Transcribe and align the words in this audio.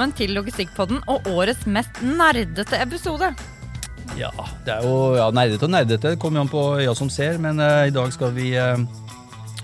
velkommen 0.00 0.16
til 0.16 0.30
Logistikkpodden 0.32 1.00
og 1.12 1.26
årets 1.28 1.66
mest 1.68 1.98
nerdete 2.00 2.78
episode. 2.80 3.26
Ja, 4.16 4.30
det 4.64 4.72
er 4.72 4.86
jo 4.86 5.10
ja, 5.12 5.26
nerdete 5.28 5.66
og 5.66 5.74
nerdete. 5.74 6.14
Det 6.14 6.20
kommer 6.22 6.40
jo 6.40 6.44
an 6.46 6.52
på 6.54 6.62
øya 6.80 6.94
som 6.96 7.10
ser. 7.12 7.36
Men 7.36 7.60
uh, 7.60 7.84
i 7.84 7.92
dag 7.92 8.08
skal 8.14 8.32
vi 8.32 8.54
uh, 8.56 8.80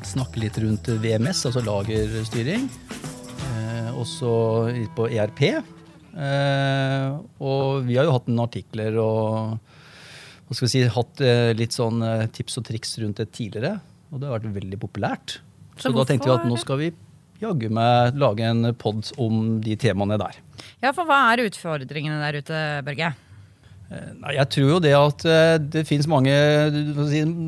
snakke 0.05 0.43
litt 0.43 0.59
rundt 0.61 0.91
VMS, 1.01 1.41
altså 1.49 1.63
lagerstyring. 1.65 2.69
Eh, 3.47 3.89
også 3.97 4.35
litt 4.77 4.93
på 4.99 5.09
ERP. 5.09 5.41
Og 7.41 7.89
vi 7.89 7.97
har 7.97 8.05
jo 8.05 8.19
hatt 8.19 8.29
noen 8.29 8.45
artikler 8.45 9.01
og 9.01 9.57
hva 9.57 10.53
skal 10.53 10.67
vi 10.67 10.73
si, 10.75 10.85
hatt 10.85 11.25
litt 11.57 11.73
sånn 11.73 12.05
tips 12.37 12.61
og 12.61 12.69
triks 12.69 12.93
rundt 13.01 13.25
det 13.25 13.31
tidligere. 13.33 13.79
Og 14.13 14.21
det 14.21 14.29
har 14.29 14.37
vært 14.37 14.61
veldig 14.61 14.85
populært. 14.85 15.39
Så, 15.79 15.89
Så 15.89 15.97
da 15.97 16.05
tenkte 16.09 16.29
vi 16.29 16.37
at 16.37 16.49
nå 16.49 16.61
skal 16.61 16.85
vi 16.85 16.93
jaggu 17.43 17.69
meg 17.73 18.17
lage 18.21 18.49
en 18.49 18.73
pod 18.79 19.13
om 19.21 19.59
de 19.65 19.77
temaene 19.81 20.19
der. 20.21 20.41
Ja, 20.83 20.93
for 20.93 21.05
hva 21.09 21.23
er 21.33 21.47
utfordringene 21.47 22.19
der 22.23 22.41
ute, 22.43 22.65
Børge? 22.87 23.13
Nei, 23.87 24.33
Jeg 24.35 24.51
tror 24.51 24.71
jo 24.73 24.81
det 24.83 24.95
at 24.99 25.25
eh, 25.31 25.59
det 25.63 25.85
finnes 25.87 26.09
mange, 26.11 26.33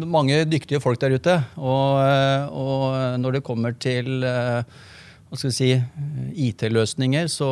mange 0.06 0.45
dyktige 0.46 0.79
folk 0.80 1.01
der 1.02 1.16
ute. 1.19 1.34
Og, 1.59 1.98
eh, 2.05 2.45
og 2.55 3.19
når 3.19 3.38
det 3.38 3.46
kommer 3.46 3.74
til 3.74 4.23
eh, 4.23 4.62
hva 5.29 5.37
skal 5.37 5.51
vi 5.51 5.56
si, 5.59 5.70
IT-løsninger, 6.48 7.27
så 7.29 7.48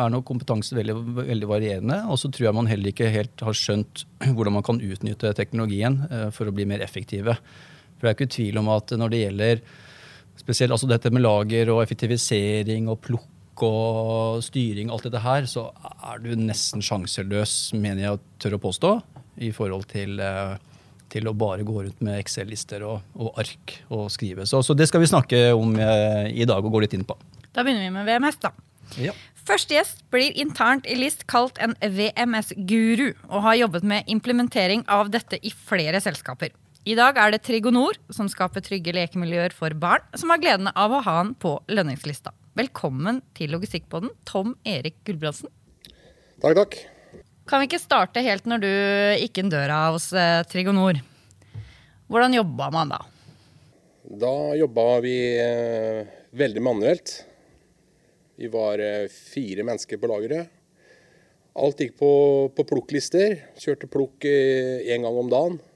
er 0.00 0.12
nok 0.12 0.24
kompetanse 0.30 0.76
veldig, 0.76 0.94
veldig 1.18 1.50
varierende. 1.50 1.98
Og 2.08 2.16
så 2.22 2.30
tror 2.32 2.46
jeg 2.48 2.56
man 2.56 2.70
heller 2.70 2.94
ikke 2.94 3.10
helt 3.12 3.44
har 3.44 3.56
skjønt 3.56 4.06
hvordan 4.36 4.56
man 4.56 4.64
kan 4.66 4.80
utnytte 4.80 5.34
teknologien 5.36 6.00
eh, 6.08 6.28
for 6.32 6.48
å 6.48 6.54
bli 6.54 6.68
mer 6.70 6.84
effektive. 6.86 7.36
For 7.98 8.06
det 8.06 8.12
er 8.12 8.16
ikke 8.16 8.34
tvil 8.38 8.62
om 8.62 8.70
at 8.72 8.94
når 8.96 9.12
det 9.12 9.24
gjelder 9.26 9.64
spesielt 10.40 10.74
altså 10.74 10.88
dette 10.90 11.12
med 11.12 11.24
lager 11.24 11.70
og 11.74 11.82
effektivisering 11.84 12.88
og 12.90 13.00
plukk 13.04 13.64
og 13.66 14.40
styring, 14.44 14.90
alt 14.92 15.04
dette 15.04 15.20
her, 15.20 15.46
så 15.50 15.66
er 15.84 16.20
du 16.24 16.32
nesten 16.38 16.82
sjanseløs, 16.84 17.74
mener 17.76 18.06
jeg 18.06 18.20
tør 18.40 18.56
å 18.56 18.62
påstå, 18.62 18.92
i 19.44 19.50
forhold 19.56 19.84
til, 19.90 20.16
eh, 20.20 20.54
til 21.12 21.28
å 21.28 21.36
bare 21.36 21.66
gå 21.66 21.82
rundt 21.82 22.00
med 22.04 22.20
Excel-lister 22.22 22.84
og, 22.86 23.04
og 23.20 23.36
ark 23.40 23.76
og 23.90 24.08
skrive. 24.12 24.46
Så, 24.48 24.62
så 24.64 24.76
det 24.76 24.88
skal 24.88 25.04
vi 25.04 25.10
snakke 25.12 25.42
om 25.56 25.76
eh, 25.76 26.30
i 26.32 26.48
dag 26.48 26.64
og 26.64 26.72
gå 26.72 26.84
litt 26.86 26.96
inn 26.96 27.04
på. 27.04 27.18
Da 27.52 27.64
begynner 27.66 27.88
vi 27.88 27.94
med 27.98 28.08
VMS, 28.08 28.40
da. 28.40 28.54
Ja. 29.00 29.14
Første 29.46 29.74
gjest 29.74 30.02
blir 30.12 30.34
internt 30.38 30.86
i 30.86 30.96
LIST 30.98 31.24
kalt 31.30 31.58
en 31.62 31.74
VMS-guru, 31.80 33.12
og 33.30 33.44
har 33.46 33.60
jobbet 33.64 33.86
med 33.92 34.10
implementering 34.12 34.84
av 34.88 35.10
dette 35.12 35.40
i 35.42 35.52
flere 35.52 36.00
selskaper. 36.02 36.52
I 36.88 36.94
dag 36.96 37.18
er 37.20 37.34
det 37.34 37.42
Trigonor, 37.44 37.98
som 38.08 38.28
skaper 38.32 38.62
trygge 38.64 38.94
lekemiljøer 38.96 39.52
for 39.52 39.74
barn, 39.76 40.00
som 40.16 40.30
har 40.32 40.40
gleden 40.40 40.70
av 40.72 40.94
å 40.96 41.02
ha 41.04 41.16
han 41.18 41.34
på 41.36 41.58
lønningslista. 41.68 42.32
Velkommen 42.56 43.18
til 43.36 43.52
Logistikkpodden, 43.52 44.08
Tom 44.24 44.54
Erik 44.64 44.96
Gulbrandsen. 45.04 45.52
Takk, 46.40 46.56
takk. 46.56 46.78
Kan 47.44 47.60
vi 47.60 47.68
ikke 47.68 47.82
starte 47.82 48.24
helt 48.24 48.48
når 48.48 48.64
du 48.64 48.70
gikk 49.20 49.42
inn 49.42 49.52
døra 49.52 49.82
hos 49.90 50.08
eh, 50.16 50.40
Trigonor? 50.48 51.02
Hvordan 52.08 52.40
jobba 52.40 52.72
man 52.72 52.96
da? 52.96 53.04
Da 54.24 54.34
jobba 54.56 54.88
vi 55.04 55.16
eh, 55.36 56.08
veldig 56.32 56.64
manuelt. 56.64 57.18
Vi 58.40 58.48
var 58.48 58.80
eh, 58.80 59.10
fire 59.12 59.68
mennesker 59.68 60.00
på 60.00 60.08
lageret. 60.08 60.48
Alt 61.60 61.84
gikk 61.84 61.98
på, 62.00 62.14
på 62.56 62.70
plukklister. 62.72 63.36
Kjørte 63.60 63.90
plukk 63.90 64.24
én 64.24 65.04
gang 65.04 65.18
om 65.20 65.28
dagen. 65.28 65.66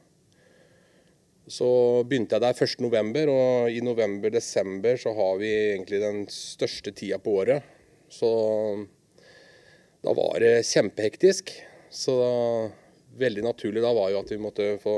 Så 1.45 1.67
begynte 2.09 2.39
jeg 2.39 2.41
der 2.41 2.57
1.11, 2.57 3.29
og 3.29 3.69
i 3.69 3.81
november-desember 3.85 4.97
så 5.01 5.13
har 5.17 5.35
vi 5.43 5.51
egentlig 5.75 6.01
den 6.01 6.23
største 6.33 6.93
tida 6.97 7.19
på 7.21 7.35
året. 7.43 7.67
Så 8.09 8.31
da 10.05 10.15
var 10.17 10.41
det 10.41 10.63
kjempehektisk. 10.69 11.53
Så 11.93 12.15
da, 12.17 12.33
veldig 13.21 13.45
naturlig 13.45 13.83
da 13.85 13.93
var 13.95 14.11
jo 14.15 14.23
at 14.23 14.33
vi 14.33 14.41
måtte 14.41 14.71
få 14.83 14.95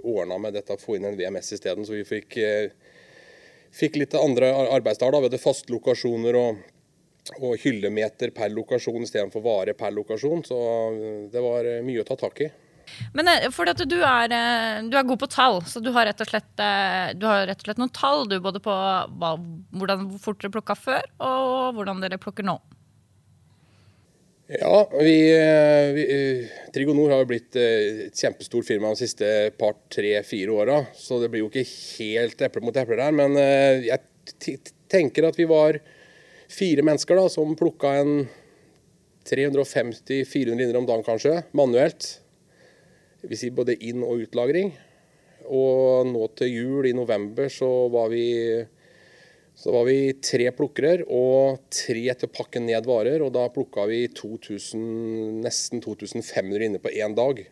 ordna 0.00 0.38
med 0.40 0.56
dette, 0.56 0.78
få 0.80 0.96
inn 0.96 1.06
en 1.10 1.18
VMS 1.18 1.52
isteden. 1.58 1.84
Så 1.86 1.92
vi 1.98 2.06
fikk, 2.08 2.36
eh, 2.40 2.72
fikk 3.74 4.00
litt 4.00 4.14
andre 4.16 4.48
ar- 4.54 4.72
arbeidsdager. 4.78 5.12
da, 5.12 5.20
Vi 5.20 5.28
hadde 5.28 5.44
fastlokasjoner 5.44 6.40
og, 6.40 6.56
og 7.40 7.56
hyllemeter 7.60 8.32
per 8.32 8.48
lokasjon 8.48 9.02
istedenfor 9.04 9.44
vare 9.44 9.74
per 9.74 9.92
lokasjon. 9.92 10.44
Så 10.48 10.58
eh, 10.96 11.28
det 11.32 11.44
var 11.44 11.64
eh, 11.68 11.82
mye 11.84 12.00
å 12.00 12.08
ta 12.08 12.16
tak 12.16 12.40
i. 12.40 12.50
Men 13.16 13.30
eh, 13.30 13.46
fordi 13.54 13.74
at 13.74 13.84
du 13.88 13.98
er, 13.98 14.32
eh, 14.34 14.80
du 14.88 14.96
er 14.98 15.06
god 15.06 15.20
på 15.22 15.30
tall, 15.30 15.60
så 15.68 15.82
du 15.82 15.90
har 15.94 16.08
rett 16.08 16.20
og 16.22 16.30
slett, 16.30 16.50
eh, 16.62 17.12
rett 17.14 17.56
og 17.56 17.68
slett 17.68 17.80
noen 17.80 17.94
tall 17.96 18.26
du, 18.30 18.38
både 18.42 18.62
på 18.62 18.74
hva, 18.74 19.32
hvordan, 19.76 20.08
hvor 20.12 20.24
fort 20.28 20.42
dere 20.42 20.54
plukka 20.56 20.76
før, 20.78 21.08
og 21.26 21.78
hvordan 21.78 22.02
dere 22.04 22.20
plukker 22.22 22.46
nå. 22.46 22.58
Ja, 24.50 24.80
vi, 24.98 25.14
vi 25.94 26.04
eh, 26.10 26.50
Trigonor 26.74 27.12
har 27.14 27.22
jo 27.22 27.30
blitt 27.30 27.54
et 27.60 28.18
kjempestort 28.18 28.66
firma 28.66 28.90
de 28.90 29.04
siste 29.04 29.30
par, 29.60 29.76
tre, 29.92 30.16
fire 30.26 30.56
åra. 30.56 30.80
Så 30.98 31.20
det 31.22 31.30
blir 31.30 31.44
jo 31.44 31.52
ikke 31.52 31.68
helt 31.68 32.42
eple 32.42 32.64
mot 32.64 32.74
eple 32.74 32.98
der. 32.98 33.14
Men 33.14 33.38
jeg 33.38 34.58
tenker 34.90 35.28
at 35.28 35.38
vi 35.38 35.46
var 35.46 35.78
fire 36.50 36.82
mennesker 36.82 37.20
da, 37.20 37.28
som 37.30 37.54
plukka 37.58 37.94
en 38.00 38.14
350-400 39.30 40.56
linjer 40.56 40.76
om 40.76 40.86
dagen 40.88 41.06
kanskje, 41.06 41.42
manuelt. 41.56 42.08
Vil 43.22 43.38
si 43.38 43.50
både 43.52 43.76
inn- 43.84 44.06
og 44.06 44.24
utlagring. 44.24 44.72
Og 45.50 46.06
nå 46.08 46.26
til 46.38 46.52
jul 46.52 46.88
i 46.88 46.96
november 46.96 47.50
så 47.52 47.68
var 47.92 48.12
vi 48.12 48.26
så 49.60 49.74
var 49.74 49.84
vi 49.84 50.14
tre 50.24 50.46
plukkere 50.56 51.04
og 51.12 51.66
tre 51.74 52.06
til 52.16 52.28
å 52.28 52.32
pakke 52.32 52.62
ned 52.64 52.86
varer. 52.88 53.20
Og 53.20 53.32
da 53.34 53.44
plukka 53.52 53.84
vi 53.90 54.06
2000, 54.16 55.42
nesten 55.44 55.82
2500 55.84 56.68
inne 56.70 56.80
på 56.80 56.92
én 56.96 57.16
dag. 57.18 57.42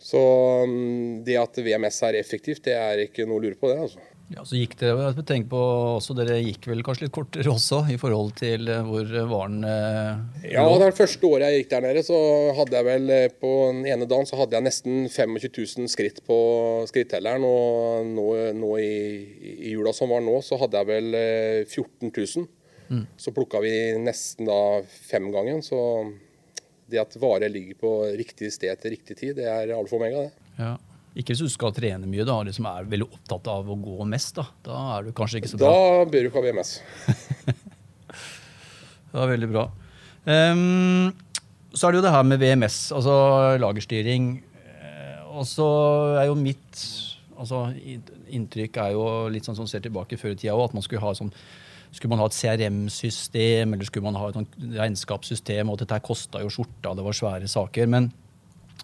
Så 0.00 0.20
mm, 0.68 1.24
det 1.26 1.36
at 1.40 1.60
VMS 1.60 2.00
er 2.08 2.20
effektivt, 2.20 2.64
det 2.64 2.76
er 2.76 3.04
ikke 3.06 3.28
noe 3.28 3.40
å 3.40 3.44
lure 3.44 3.60
på, 3.60 3.68
det. 3.72 3.80
altså. 3.86 4.13
Ja, 4.32 4.40
så 4.48 4.56
gikk 4.56 4.78
jeg 4.80 5.24
tenker 5.28 5.50
på 5.52 5.60
også, 5.98 6.14
dere 6.16 6.38
gikk 6.40 6.64
vel 6.70 6.80
kanskje 6.86 7.04
litt 7.04 7.14
kortere 7.14 7.50
også, 7.52 7.82
i 7.92 7.98
forhold 8.00 8.32
til 8.38 8.70
eh, 8.72 8.86
hvor 8.86 9.10
varen 9.28 9.58
eh, 9.68 10.48
Ja, 10.54 10.64
det 10.80 10.94
første 10.96 11.28
året 11.28 11.52
jeg 11.52 11.64
gikk 11.64 11.74
der 11.74 11.84
nede, 11.84 12.04
så 12.06 12.16
hadde 12.56 12.78
jeg 12.78 12.88
vel 12.88 13.12
eh, 13.12 13.26
på 13.42 13.52
den 13.68 13.82
ene 13.92 14.08
dagen 14.08 14.28
så 14.28 14.38
hadde 14.40 14.56
jeg 14.56 14.64
nesten 14.64 15.04
25 15.12 15.52
000 15.84 15.92
skritt 15.92 16.22
på 16.24 16.38
skrittelleren. 16.88 17.44
Og 17.44 18.08
nå, 18.16 18.26
nå 18.56 18.72
i, 18.80 18.94
i 19.68 19.74
jula 19.74 19.92
som 19.96 20.12
var 20.14 20.24
nå, 20.24 20.38
så 20.46 20.58
hadde 20.62 20.80
jeg 20.80 20.90
vel 20.94 21.18
eh, 21.20 21.60
14 21.68 22.08
000. 22.08 22.48
Så 23.18 23.32
plukka 23.34 23.60
vi 23.64 23.74
nesten 23.98 24.48
da 24.48 24.58
femgangen. 25.08 25.62
Så 25.64 25.78
det 26.90 27.00
at 27.00 27.16
varer 27.20 27.52
ligger 27.52 27.76
på 27.80 27.92
riktig 28.16 28.52
sted 28.54 28.80
til 28.80 28.96
riktig 28.96 29.16
tid, 29.20 29.36
det 29.38 29.48
er 29.50 29.72
alfa 29.76 29.96
og 29.96 30.02
omega, 30.02 30.26
det. 30.26 30.50
Ja. 30.60 30.74
Ikke 31.14 31.30
hvis 31.30 31.44
du 31.44 31.52
skal 31.52 31.70
trene 31.76 32.08
mye, 32.10 32.24
da, 32.26 32.40
liksom 32.42 32.66
er 32.66 32.88
veldig 32.90 33.06
opptatt 33.06 33.46
av 33.52 33.68
å 33.70 33.76
gå 33.78 34.06
mest. 34.10 34.34
Da 34.40 34.48
Da 34.66 34.78
er 34.96 35.06
du 35.06 35.12
kanskje 35.14 35.38
ikke 35.40 35.52
så 35.52 35.60
bra. 35.60 35.70
Da 35.70 36.08
bør 36.10 36.24
du 36.26 36.30
ikke 36.30 36.40
ha 36.42 36.46
VMS. 36.48 36.72
Det 39.14 39.20
var 39.20 39.30
veldig 39.30 39.48
bra. 39.52 39.68
Um, 40.26 41.12
så 41.70 41.86
er 41.86 41.92
det 41.94 42.00
jo 42.00 42.06
det 42.06 42.14
her 42.16 42.24
med 42.26 42.40
VMS, 42.42 42.78
altså 42.96 43.12
lagerstyring. 43.62 44.24
Eh, 44.66 45.20
Og 45.30 45.46
så 45.46 45.68
er 46.18 46.26
jo 46.26 46.34
mitt 46.38 46.80
altså, 47.38 47.68
inntrykk 48.34 48.80
er 48.82 48.96
jo 48.96 49.04
litt 49.30 49.46
sånn 49.46 49.58
som 49.58 49.68
ser 49.70 49.84
tilbake 49.84 50.18
før 50.18 50.34
i 50.34 50.38
tida 50.40 50.54
også, 50.56 50.72
at 50.72 50.74
man 50.78 50.86
skulle 50.86 51.04
ha 51.04 51.14
sånn 51.14 51.30
skulle 51.94 52.10
man 52.10 52.24
ha 52.24 52.26
et 52.26 52.34
CRM-system 52.34 53.74
eller 53.76 53.86
skulle 53.86 54.08
man 54.08 54.18
ha 54.18 54.28
et 54.32 54.54
regnskapssystem? 54.80 55.68
og 55.70 55.78
Dette 55.78 56.00
kosta 56.02 56.40
jo 56.42 56.50
skjorta, 56.50 56.90
det 56.98 57.04
var 57.06 57.14
svære 57.14 57.46
saker. 57.50 57.86
Men, 57.86 58.08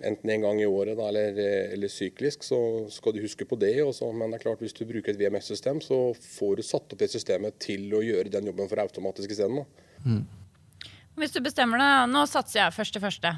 Enten 0.04 0.30
en 0.30 0.42
gang 0.44 0.60
i 0.60 0.66
året 0.68 0.98
da, 0.98 1.08
eller, 1.08 1.38
eller, 1.72 1.88
syklisk, 1.88 2.44
så 2.44 2.58
skal 2.92 3.14
du 3.16 3.22
huske 3.24 3.46
på 3.48 3.56
det. 3.58 3.74
Også. 3.82 4.10
Men 4.12 4.30
det 4.30 4.40
er 4.40 4.44
klart, 4.44 4.62
hvis 4.62 4.76
du 4.76 4.84
bruker 4.88 5.14
et 5.14 5.20
VMS-system, 5.20 5.80
så 5.84 6.00
får 6.20 6.58
du 6.58 6.64
satt 6.66 6.92
opp 6.92 7.00
det 7.00 7.10
systemet 7.12 7.56
til 7.62 7.88
å 7.96 8.04
gjøre 8.04 8.32
den 8.34 8.50
jobben 8.50 8.68
for 8.70 8.82
automatisk 8.84 9.32
isteden. 9.32 9.64
Mm. 10.04 10.24
Hvis 11.16 11.32
du 11.32 11.40
bestemmer 11.40 11.80
deg, 11.80 12.10
nå 12.12 12.26
satser 12.28 12.60
jeg 12.60 12.76
først 12.76 12.96
til 12.96 13.04
første. 13.06 13.32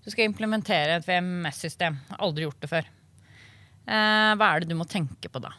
Du 0.00 0.08
skal 0.08 0.30
implementere 0.30 0.96
et 0.96 1.08
VMS-system. 1.08 1.98
Aldri 2.16 2.46
gjort 2.46 2.64
det 2.64 2.70
før. 2.72 2.88
Eh, 3.90 4.32
hva 4.40 4.48
er 4.48 4.62
det 4.62 4.70
du 4.70 4.78
må 4.78 4.88
tenke 4.88 5.28
på 5.28 5.42
da? 5.42 5.52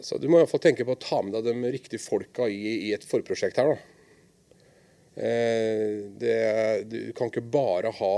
Så 0.00 0.18
du 0.18 0.28
må 0.28 0.38
i 0.38 0.42
hvert 0.42 0.52
fall 0.52 0.62
tenke 0.64 0.86
på 0.86 0.94
å 0.96 1.00
ta 1.00 1.20
med 1.22 1.34
deg 1.36 1.50
de 1.50 1.72
riktige 1.74 2.02
folka 2.02 2.48
i, 2.48 2.88
i 2.88 2.92
et 2.96 3.04
forprosjekt 3.06 3.60
her. 3.60 3.76
Eh, 5.14 5.98
det, 6.18 6.36
du 6.88 7.12
kan 7.16 7.28
ikke 7.28 7.44
bare 7.52 7.92
ha 7.98 8.14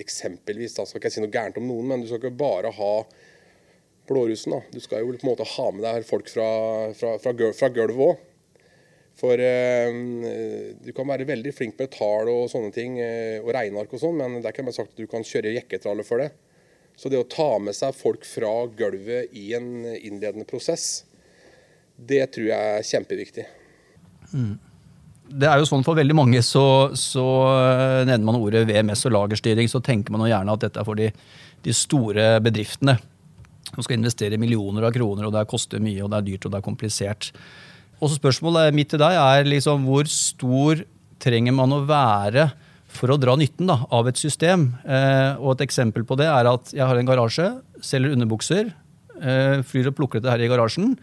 eksempelvis, 0.00 0.78
da 0.78 0.86
skal 0.88 1.00
ikke 1.00 1.10
jeg 1.10 1.18
si 1.18 1.24
noe 1.24 1.34
gærent 1.34 1.60
om 1.60 1.68
noen, 1.68 1.90
men 1.90 2.02
du 2.02 2.08
skal 2.08 2.22
ikke 2.22 2.40
bare 2.40 2.72
ha 2.72 2.92
blårussen. 4.08 4.56
Da. 4.56 4.62
Du 4.72 4.80
skal 4.80 5.04
jo 5.04 5.12
på 5.12 5.26
en 5.26 5.32
måte 5.34 5.48
ha 5.56 5.68
med 5.74 5.84
deg 5.84 6.08
folk 6.08 6.30
fra, 6.32 6.48
fra, 6.96 7.14
fra, 7.20 7.36
fra 7.36 7.70
gulvet 7.74 8.08
òg. 8.08 8.24
For 9.18 9.40
eh, 9.42 9.90
du 10.78 10.92
kan 10.94 11.08
være 11.10 11.26
veldig 11.28 11.52
flink 11.54 11.78
med 11.80 11.90
tall 11.96 12.30
og 12.30 12.44
sånne 12.52 12.70
ting, 12.74 13.00
eh, 13.02 13.42
og 13.42 13.50
regneark 13.56 13.92
og 13.92 14.02
sånn, 14.04 14.20
men 14.20 14.38
det 14.38 14.46
er 14.46 14.54
ikke 14.54 14.68
bare 14.68 14.78
sagt 14.78 14.94
at 14.94 15.02
du 15.02 15.10
kan 15.10 15.26
kjøre 15.26 15.56
jekketraller 15.56 16.06
for 16.06 16.22
det. 16.22 16.30
Så 16.98 17.10
det 17.10 17.18
å 17.20 17.26
ta 17.30 17.50
med 17.62 17.76
seg 17.78 17.94
folk 17.94 18.24
fra 18.26 18.52
gulvet 18.78 19.34
i 19.36 19.52
en 19.58 19.84
innledende 19.86 20.46
prosess, 20.48 21.04
det 21.98 22.24
tror 22.34 22.48
jeg 22.50 22.78
er 22.78 22.86
kjempeviktig. 22.86 23.44
Mm. 24.32 24.56
Det 25.28 25.48
er 25.48 25.60
jo 25.60 25.66
sånn 25.68 25.84
For 25.84 25.98
veldig 25.98 26.14
mange 26.16 26.40
så, 26.44 26.94
så 26.96 27.26
eh, 27.52 28.06
nevner 28.08 28.26
man 28.30 28.38
ordet 28.40 28.64
VMS 28.68 29.06
og 29.08 29.14
lagerstyring, 29.16 29.68
så 29.68 29.82
tenker 29.84 30.14
man 30.14 30.28
gjerne 30.28 30.54
at 30.54 30.64
dette 30.64 30.80
er 30.80 30.88
for 30.88 30.98
de, 30.98 31.10
de 31.64 31.74
store 31.76 32.36
bedriftene 32.44 32.96
som 33.68 33.84
skal 33.84 33.98
investere 33.98 34.38
millioner 34.40 34.86
av 34.88 34.94
kroner, 34.94 35.26
og 35.28 35.34
det 35.34 35.48
koster 35.50 35.82
mye, 35.82 36.00
og 36.00 36.12
det 36.12 36.20
er 36.20 36.28
dyrt 36.30 36.46
og 36.46 36.54
det 36.54 36.60
er 36.60 36.64
komplisert. 36.64 37.28
Og 37.98 38.08
så 38.08 38.16
Spørsmålet 38.16 38.72
mitt 38.76 38.88
til 38.92 39.02
deg 39.02 39.18
er 39.18 39.48
liksom 39.48 39.84
hvor 39.88 40.08
stor 40.08 40.80
trenger 41.20 41.54
man 41.56 41.74
å 41.74 41.82
være 41.84 42.48
for 42.88 43.12
å 43.12 43.18
dra 43.20 43.34
nytten 43.36 43.68
da, 43.68 43.82
av 43.92 44.08
et 44.08 44.20
system? 44.20 44.70
Eh, 44.86 45.36
og 45.36 45.56
Et 45.56 45.66
eksempel 45.66 46.06
på 46.08 46.16
det 46.18 46.30
er 46.30 46.48
at 46.48 46.72
jeg 46.72 46.86
har 46.86 46.96
en 46.96 47.08
garasje, 47.08 47.50
selger 47.84 48.14
underbukser, 48.16 48.72
eh, 49.20 49.60
flyr 49.66 49.90
og 49.90 49.98
plukker 49.98 50.22
dette 50.22 50.32
her 50.32 50.46
i 50.46 50.50
garasjen. 50.50 50.96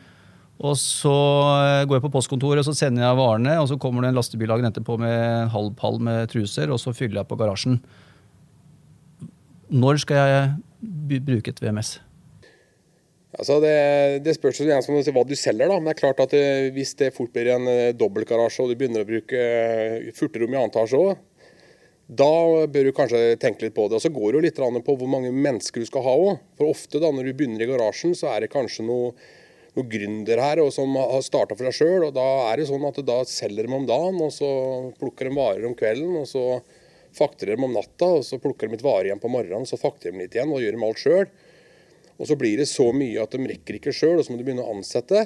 Og 0.63 0.77
så 0.79 1.11
eh, 1.11 1.83
går 1.83 1.97
jeg 1.97 2.05
på 2.05 2.13
postkontoret 2.13 2.61
og 2.61 2.67
så 2.69 2.75
sender 2.77 3.03
jeg 3.03 3.19
varene, 3.19 3.57
og 3.59 3.67
så 3.67 3.79
kommer 3.81 4.05
det 4.05 4.13
en 4.13 4.19
lastebil 4.19 4.53
dagen 4.53 4.69
etterpå 4.69 4.95
med 5.01 5.51
halv 5.51 5.73
pall 5.79 5.99
med 5.99 6.29
truser, 6.31 6.71
og 6.71 6.79
så 6.79 6.95
fyller 6.95 7.21
jeg 7.21 7.29
på 7.31 7.37
garasjen. 7.39 7.81
Når 9.75 9.99
skal 10.05 10.21
jeg 10.21 11.21
bruke 11.27 11.51
et 11.51 11.59
VMS? 11.59 11.97
Altså 13.35 13.57
det, 13.59 13.75
det 14.23 14.37
spørs 14.37 14.61
jo 14.61 14.67
igjen 14.69 15.11
hva 15.11 15.25
du 15.27 15.35
selger. 15.35 15.67
da, 15.67 15.75
men 15.75 15.89
det 15.89 15.97
er 15.97 16.03
klart 16.05 16.21
at 16.23 16.31
det, 16.31 16.71
Hvis 16.71 16.95
det 16.95 17.11
fort 17.17 17.33
blir 17.35 17.51
en 17.51 17.67
eh, 17.67 17.95
dobbeltgarasje 17.97 18.63
og 18.63 18.71
du 18.71 18.77
begynner 18.79 19.03
å 19.03 19.09
bruke 19.09 19.41
furterom 20.15 20.53
i 20.53 20.59
annen 20.61 20.71
etasje 20.71 21.01
òg, 21.01 21.17
da 22.05 22.31
bør 22.69 22.85
du 22.85 22.93
kanskje 22.95 23.33
tenke 23.41 23.65
litt 23.65 23.75
på 23.75 23.89
det. 23.89 23.97
Og 23.97 24.05
Så 24.05 24.13
går 24.13 24.31
det 24.31 24.37
jo 24.37 24.45
litt 24.45 24.85
på 24.85 24.95
hvor 24.95 25.09
mange 25.09 25.33
mennesker 25.33 25.81
du 25.81 25.89
skal 25.89 26.05
ha 26.05 26.13
òg. 26.15 26.45
For 26.55 26.71
ofte 26.71 27.01
da 27.01 27.11
når 27.11 27.27
du 27.27 27.33
begynner 27.33 27.65
i 27.65 27.67
garasjen, 27.67 28.15
så 28.15 28.29
er 28.31 28.45
det 28.45 28.53
kanskje 28.53 28.85
noe 28.87 29.11
noen 29.75 29.91
gründer 29.91 30.39
her 30.39 30.61
og 30.63 30.71
som 30.73 30.95
har 30.97 31.23
starta 31.25 31.57
for 31.57 31.67
seg 31.67 31.77
sjøl. 31.79 32.07
Da 32.15 32.25
er 32.49 32.59
det 32.59 32.69
sånn 32.69 32.85
at 32.87 32.99
da 33.07 33.19
selger 33.27 33.67
de 33.67 33.75
om 33.75 33.87
dagen, 33.89 34.21
og 34.23 34.31
så 34.33 34.49
plukker 34.99 35.29
de 35.29 35.35
varer 35.35 35.67
om 35.67 35.75
kvelden. 35.77 36.15
og 36.21 36.27
så 36.31 36.61
fakter 37.15 37.51
de 37.51 37.63
om 37.63 37.71
natta, 37.71 38.07
og 38.19 38.25
så 38.27 38.39
plukker 38.41 38.67
de 38.67 38.75
litt 38.75 38.85
varer 38.85 39.09
igjen 39.09 39.21
på 39.23 39.31
morgenen, 39.31 39.67
så 39.67 39.79
fakter 39.79 40.11
de 40.11 40.23
litt 40.23 40.35
igjen 40.35 40.51
og 40.51 40.63
gjør 40.63 40.75
de 40.75 40.87
alt 40.87 41.03
sjøl. 41.03 41.29
Og 42.15 42.29
så 42.29 42.37
blir 42.39 42.59
det 42.59 42.67
så 42.71 42.89
mye 42.95 43.23
at 43.23 43.35
de 43.35 43.47
rekker 43.51 43.79
ikke 43.79 43.93
sjøl, 43.95 44.19
og 44.19 44.25
så 44.25 44.33
må 44.33 44.39
du 44.39 44.45
begynne 44.47 44.63
å 44.63 44.75
ansette. 44.75 45.25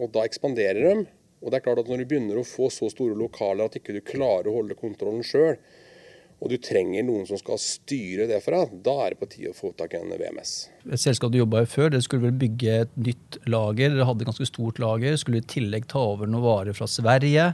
Og 0.00 0.12
da 0.12 0.24
ekspanderer 0.24 0.80
de. 0.84 1.06
Og 1.40 1.52
det 1.52 1.60
er 1.60 1.64
klart 1.64 1.80
at 1.80 1.88
når 1.88 2.02
du 2.02 2.08
begynner 2.08 2.40
å 2.40 2.44
få 2.46 2.68
så 2.72 2.88
store 2.92 3.16
lokaler 3.16 3.68
at 3.68 3.76
ikke 3.78 3.96
du 3.96 4.02
klarer 4.04 4.48
å 4.50 4.58
holde 4.58 4.76
kontrollen 4.76 5.24
sjøl, 5.24 5.56
og 6.40 6.48
du 6.48 6.56
trenger 6.56 7.04
noen 7.04 7.26
som 7.28 7.36
skal 7.36 7.60
styre 7.60 8.24
det 8.30 8.38
for 8.40 8.56
deg, 8.56 8.78
da 8.86 8.94
er 9.04 9.12
det 9.12 9.20
på 9.20 9.28
tide 9.28 9.52
å 9.52 9.56
få 9.56 9.74
tak 9.76 9.92
i 9.92 10.00
en 10.00 10.14
VMS. 10.14 10.54
Et 10.88 11.02
selskap 11.02 11.32
du 11.32 11.36
jobba 11.42 11.66
i 11.66 11.68
før, 11.68 11.90
det 11.92 12.00
skulle 12.06 12.30
vel 12.30 12.38
bygge 12.40 12.78
et 12.86 12.96
nytt 12.96 13.36
lager. 13.52 13.92
Dere 13.92 14.08
hadde 14.08 14.24
et 14.24 14.30
ganske 14.30 14.48
stort 14.48 14.80
lager. 14.80 15.18
Skulle 15.20 15.42
i 15.42 15.50
tillegg 15.52 15.90
ta 15.90 16.00
over 16.14 16.30
noen 16.30 16.46
varer 16.46 16.76
fra 16.76 16.88
Sverige. 16.88 17.50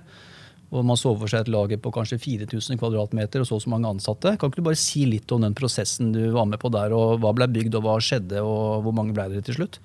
Og 0.71 0.87
man 0.87 0.99
så 0.99 1.13
for 1.19 1.31
seg 1.31 1.45
et 1.45 1.51
lager 1.51 1.83
på 1.83 1.93
kanskje 1.95 2.21
4000 2.23 2.79
kvadratmeter 2.79 3.43
og 3.43 3.51
så 3.51 3.59
så 3.63 3.75
mange 3.75 3.91
ansatte. 3.91 4.37
Kan 4.39 4.51
ikke 4.51 4.63
du 4.63 4.69
bare 4.71 4.79
si 4.79 5.03
litt 5.11 5.35
om 5.35 5.43
den 5.43 5.59
prosessen 5.59 6.15
du 6.15 6.23
var 6.35 6.47
med 6.51 6.63
på 6.63 6.71
der, 6.75 6.95
og 6.95 7.21
hva 7.23 7.35
ble 7.35 7.51
bygd, 7.59 7.79
og 7.79 7.87
hva 7.87 7.99
skjedde, 8.03 8.43
og 8.43 8.87
hvor 8.87 8.95
mange 8.95 9.15
ble 9.15 9.29
dere 9.35 9.47
til 9.47 9.61
slutt? 9.61 9.79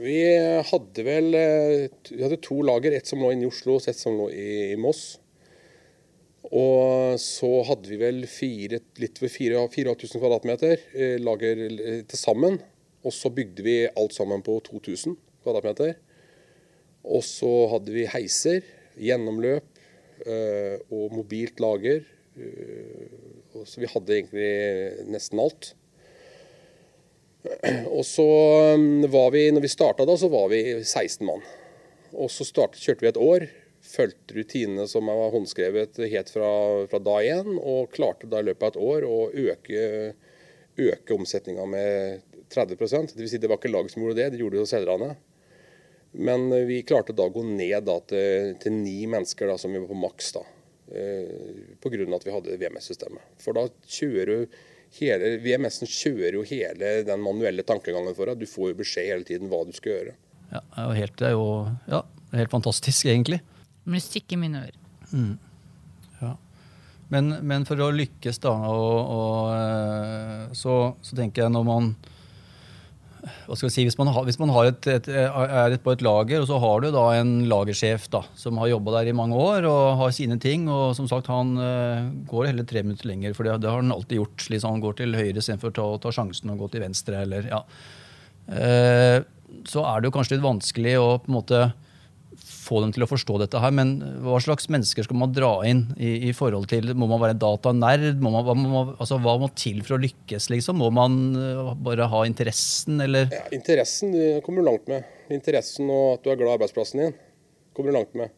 Vi 0.00 0.18
hadde 0.66 1.02
vel 1.06 1.34
eh, 1.36 1.88
vi 2.10 2.22
hadde 2.22 2.42
to 2.42 2.60
lager, 2.66 2.94
et 2.94 3.08
som 3.08 3.22
lå 3.22 3.32
inne 3.34 3.46
i 3.46 3.50
Oslo 3.50 3.78
og 3.78 3.90
et 3.90 3.98
som 3.98 4.18
lå 4.18 4.28
i 4.34 4.76
Moss. 4.78 5.18
Og 6.50 7.14
så 7.22 7.48
hadde 7.68 7.86
vi 7.86 7.98
vel 8.00 8.24
fire, 8.26 8.80
litt 8.98 9.20
over 9.22 9.30
4000 9.70 10.18
kvadratmeter 10.18 10.80
eh, 10.98 11.16
lager 11.22 11.62
eh, 11.62 12.00
til 12.10 12.18
sammen. 12.18 12.58
Og 13.06 13.14
så 13.14 13.30
bygde 13.32 13.64
vi 13.64 13.76
alt 13.86 14.16
sammen 14.16 14.42
på 14.42 14.56
2000 14.66 15.14
kvadratmeter. 15.44 15.94
Og 17.06 17.22
så 17.24 17.50
hadde 17.70 17.94
vi 17.94 18.08
heiser, 18.10 18.66
gjennomløp 18.98 19.78
eh, 20.26 20.82
og 20.90 21.14
mobilt 21.14 21.62
lager. 21.62 22.02
Så 23.66 23.80
vi 23.82 23.88
hadde 23.90 24.16
egentlig 24.16 24.50
nesten 25.10 25.40
alt. 25.42 25.72
Og 27.96 28.04
så 28.06 28.26
mm, 28.78 29.08
var 29.12 29.32
vi, 29.34 29.42
når 29.52 29.64
vi 29.64 29.70
starta 29.72 30.06
da, 30.08 30.14
så 30.16 30.30
var 30.32 30.46
vi 30.52 30.60
16 30.78 31.26
mann. 31.26 31.42
Og 32.14 32.30
så 32.32 32.46
startet, 32.46 32.80
kjørte 32.80 33.04
vi 33.04 33.10
et 33.10 33.20
år 33.20 33.46
fulgte 33.90 34.36
rutinene 34.36 34.86
som 34.88 35.08
var 35.10 35.32
håndskrevet 35.34 35.98
helt 36.12 36.30
fra, 36.32 36.50
fra 36.90 37.00
da 37.02 37.16
én, 37.26 37.56
og 37.58 37.90
klarte 37.94 38.30
da 38.30 38.40
i 38.40 38.48
løpet 38.50 38.66
av 38.66 38.72
et 38.72 38.84
år 38.90 39.06
å 39.08 39.18
øke, 39.50 39.86
øke 40.80 41.16
omsetninga 41.16 41.66
med 41.68 42.22
30% 42.50 43.14
Det 43.14 43.22
vil 43.22 43.30
si 43.30 43.38
det 43.38 43.50
var 43.50 43.60
ikke 43.60 43.70
laget 43.70 43.94
som 43.94 44.02
gjorde 44.02 44.18
det, 44.18 44.30
det 44.32 44.40
gjorde 44.42 44.58
jo 44.58 44.68
selgerne. 44.68 45.12
Men 46.12 46.48
vi 46.66 46.80
klarte 46.82 47.14
da 47.14 47.28
å 47.28 47.34
gå 47.34 47.44
ned 47.46 47.84
da 47.86 48.00
til, 48.10 48.56
til 48.62 48.74
ni 48.74 49.04
mennesker 49.10 49.50
da, 49.52 49.54
som 49.60 49.70
vi 49.70 49.82
var 49.82 49.92
på 49.92 50.00
maks. 50.00 50.32
da, 50.34 50.42
eh, 50.90 51.76
Pga. 51.78 52.02
at 52.16 52.26
vi 52.26 52.34
hadde 52.34 52.58
VMS-systemet. 52.58 53.38
For 53.38 53.54
da 53.54 53.68
kjører 53.86 54.32
jo 54.34 54.48
hele, 54.98 55.36
VMS-en 55.44 55.90
kjører 55.90 56.40
jo 56.40 56.42
hele 56.50 56.96
den 57.06 57.22
manuelle 57.22 57.62
tankegangen 57.62 58.16
for 58.16 58.26
deg. 58.26 58.42
Du 58.42 58.50
får 58.50 58.72
jo 58.72 58.80
beskjed 58.82 59.12
hele 59.12 59.28
tiden 59.28 59.52
hva 59.52 59.62
du 59.66 59.72
skal 59.76 59.94
gjøre. 59.94 60.16
Ja, 60.50 60.64
det 60.66 60.82
er 60.82 60.88
jo 60.88 60.98
helt, 60.98 61.16
det 61.20 61.28
er 61.28 61.36
jo, 61.36 61.48
ja, 61.92 62.02
helt 62.34 62.50
fantastisk, 62.50 63.06
egentlig. 63.06 63.38
Musikk 63.90 64.36
i 64.36 64.38
mine 64.40 64.64
ører. 64.64 64.78
Mm. 65.10 65.34
Ja. 66.20 66.36
Men, 67.10 67.34
men, 67.42 67.66
for 67.66 67.80
å 67.82 67.90
lykkes, 67.94 68.38
da, 68.44 68.54
og, 68.70 68.98
og, 69.16 69.52
eh, 69.56 70.48
så, 70.56 70.80
så, 71.02 71.18
tenker 71.18 71.46
jeg 71.46 71.54
når 71.56 71.66
man 71.66 71.92
hva 73.20 73.56
skal 73.56 73.66
jeg 73.66 73.74
si, 73.74 73.82
Hvis 73.84 73.98
man, 73.98 74.08
har, 74.14 74.24
hvis 74.24 74.38
man 74.40 74.52
et, 74.62 74.86
et, 74.88 75.08
er 75.12 75.74
på 75.84 75.92
et 75.92 76.04
lager, 76.04 76.40
og 76.40 76.48
så 76.48 76.60
har 76.62 76.80
du 76.80 76.88
da 76.94 77.02
en 77.18 77.32
lagersjef 77.50 78.06
da, 78.12 78.22
som 78.38 78.56
har 78.62 78.70
jobba 78.70 78.94
der 78.94 79.10
i 79.10 79.16
mange 79.16 79.36
år 79.36 79.66
og 79.68 79.98
har 80.00 80.14
sine 80.16 80.38
ting, 80.40 80.64
og 80.72 80.94
som 80.96 81.08
sagt, 81.10 81.28
han 81.28 81.52
uh, 81.60 82.08
går 82.30 82.48
heller 82.48 82.68
tre 82.68 82.84
minutter 82.86 83.10
lenger, 83.10 83.34
for 83.36 83.44
det, 83.44 83.58
det 83.60 83.68
har 83.68 83.82
han 83.82 83.92
alltid 83.92 84.22
gjort. 84.22 84.46
Liksom, 84.48 84.78
han 84.78 84.84
går 84.84 84.96
til 85.02 85.18
høyre 85.18 85.36
istedenfor 85.36 85.72
å 85.72 85.76
ta, 85.76 85.86
ta 86.06 86.14
sjansen 86.16 86.54
og 86.54 86.64
gå 86.64 86.70
til 86.72 86.84
venstre. 86.86 87.20
eller 87.26 87.50
ja. 87.50 87.60
Uh, 88.48 89.18
så 89.68 89.84
er 89.84 90.00
det 90.00 90.08
jo 90.08 90.16
kanskje 90.16 90.38
litt 90.38 90.46
vanskelig 90.46 90.96
å 91.02 91.08
på 91.20 91.28
en 91.28 91.38
måte 91.42 91.62
få 92.70 92.80
dem 92.84 92.94
til 92.94 93.04
å 93.04 93.10
forstå 93.10 93.38
dette 93.42 93.60
her, 93.62 93.74
men 93.74 93.96
hva 94.24 94.38
slags 94.42 94.70
mennesker 94.70 95.06
skal 95.06 95.18
man 95.18 95.34
dra 95.34 95.52
inn 95.68 95.84
i, 95.98 96.30
i 96.30 96.32
forhold 96.36 96.68
til 96.70 96.92
Må 96.98 97.08
man 97.10 97.22
være 97.22 97.38
datanerd? 97.40 98.20
Må 98.22 98.32
man, 98.36 98.64
må, 98.70 98.82
altså, 98.96 99.18
hva 99.22 99.36
må 99.42 99.50
til 99.58 99.82
for 99.86 99.98
å 99.98 100.02
lykkes, 100.02 100.50
liksom? 100.54 100.78
Må 100.80 100.90
man 100.94 101.18
uh, 101.36 101.72
bare 101.78 102.08
ha 102.12 102.24
interessen, 102.28 103.02
eller? 103.04 103.30
Ja, 103.34 103.46
interessen 103.56 104.14
kommer 104.46 104.62
du 104.62 104.70
langt 104.70 104.90
med. 104.90 105.08
Interessen 105.30 105.90
og 105.90 106.18
at 106.18 106.24
du 106.24 106.32
er 106.32 106.38
glad 106.38 106.54
i 106.54 106.58
arbeidsplassen 106.58 107.04
din, 107.04 107.16
kommer 107.76 107.92
du 107.92 107.98
langt 107.98 108.14
med. 108.18 108.34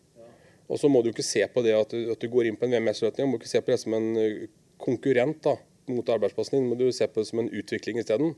Og 0.73 0.81
så 0.81 0.89
må 0.89 1.03
du 1.05 1.11
ikke 1.13 1.27
se 1.27 1.45
på 1.53 1.65
det 1.65 1.75
at 1.77 1.93
du, 1.93 2.15
at 2.15 2.23
du 2.23 2.31
går 2.33 2.49
inn 2.49 2.57
på 2.57 2.69
en 2.69 2.77
VMS-løsning, 2.77 3.29
må 3.29 3.41
ikke 3.41 3.51
se 3.51 3.61
på 3.61 3.75
det 3.75 3.81
som 3.83 3.97
en 3.99 4.09
uh, 4.17 4.49
konkurrent 4.83 5.43
da, 5.45 5.59
mot 5.93 6.09
arbeidsplassen 6.15 6.59
din, 6.59 6.71
må 6.71 6.79
du 6.79 6.89
se 6.95 7.09
på 7.11 7.21
det 7.21 7.29
som 7.29 7.43
en 7.43 7.53
utvikling 7.53 8.01
isteden. 8.01 8.35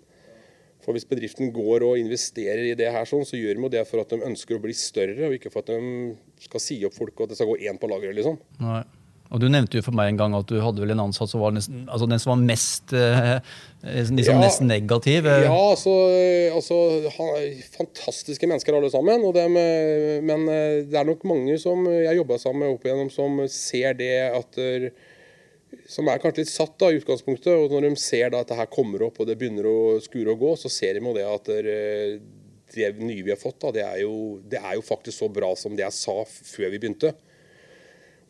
For 0.84 0.92
Hvis 0.92 1.08
bedriften 1.08 1.52
går 1.54 1.86
og 1.86 2.00
investerer 2.00 2.66
i 2.68 2.74
det 2.78 2.90
her, 2.92 3.06
sånn, 3.08 3.24
så 3.24 3.40
gjør 3.40 3.62
de 3.62 3.70
det 3.78 3.86
for 3.88 4.02
at 4.02 4.12
de 4.12 4.20
ønsker 4.26 4.58
å 4.58 4.64
bli 4.64 4.74
større, 4.76 5.30
og 5.30 5.38
ikke 5.38 5.52
for 5.52 5.64
at 5.64 5.72
de 5.72 6.12
skal 6.44 6.62
si 6.62 6.82
opp 6.84 6.96
folk 6.96 7.16
og 7.16 7.26
at 7.26 7.32
det 7.32 7.40
skal 7.40 7.48
gå 7.54 7.62
én 7.64 7.80
på 7.80 7.88
lageret. 7.90 8.18
liksom. 8.18 8.36
Nei. 8.60 8.84
Og 9.34 9.40
Du 9.40 9.48
nevnte 9.50 9.80
jo 9.80 9.82
for 9.82 9.96
meg 9.96 10.12
en 10.12 10.18
gang 10.20 10.34
at 10.36 10.46
du 10.46 10.60
hadde 10.62 10.82
vel 10.82 10.92
en 10.94 11.06
ansatt 11.08 11.30
som 11.32 11.40
var 11.42 11.54
nesten, 11.56 11.86
altså 11.88 12.06
den 12.06 12.20
som 12.22 12.34
var 12.34 12.42
mest, 12.44 12.92
eh, 12.94 13.40
liksom 13.82 14.36
ja, 14.36 14.42
nesten 14.44 14.68
negativ. 14.70 15.26
Ja, 15.26 15.48
altså, 15.50 15.94
altså 16.54 16.76
Fantastiske 17.74 18.46
mennesker 18.46 18.76
alle 18.76 18.92
sammen. 18.92 19.24
Dem, 19.34 19.56
men 20.28 20.46
eh, 20.52 20.84
det 20.86 21.00
er 21.00 21.08
nok 21.08 21.24
mange 21.26 21.56
som 21.58 21.82
jeg 21.88 22.20
jobba 22.20 22.38
sammen 22.38 22.66
med 22.66 22.76
opp 22.76 22.86
igjennom, 22.86 23.10
som 23.10 23.42
ser 23.50 23.96
det 23.98 24.12
at 24.28 24.60
som 25.90 26.08
er 26.08 26.20
kanskje 26.22 26.44
litt 26.44 26.52
satt 26.52 26.78
da, 26.80 26.90
i 26.90 27.00
utgangspunktet. 27.00 27.52
og 27.52 27.74
Når 27.74 27.88
de 27.88 27.92
ser 28.00 28.32
da 28.32 28.42
at 28.44 28.50
det 28.50 28.58
her 28.58 28.70
kommer 28.72 29.06
opp 29.06 29.20
og 29.20 29.28
det 29.28 29.38
begynner 29.40 29.68
å 29.68 29.78
skure 30.04 30.34
og 30.34 30.42
gå, 30.42 30.54
så 30.60 30.72
ser 30.72 30.96
de 30.96 31.04
jo 31.04 31.14
det 31.16 31.26
at 31.28 31.52
det 32.74 32.88
nye 32.98 33.22
vi 33.22 33.32
har 33.32 33.40
fått, 33.40 33.60
da, 33.62 33.74
det 33.76 33.84
er, 33.84 34.00
jo, 34.02 34.40
det 34.50 34.58
er 34.58 34.78
jo 34.78 34.86
faktisk 34.86 35.20
så 35.20 35.30
bra 35.30 35.52
som 35.58 35.76
det 35.76 35.84
jeg 35.86 35.96
sa 35.98 36.16
før 36.26 36.72
vi 36.72 36.80
begynte. 36.80 37.14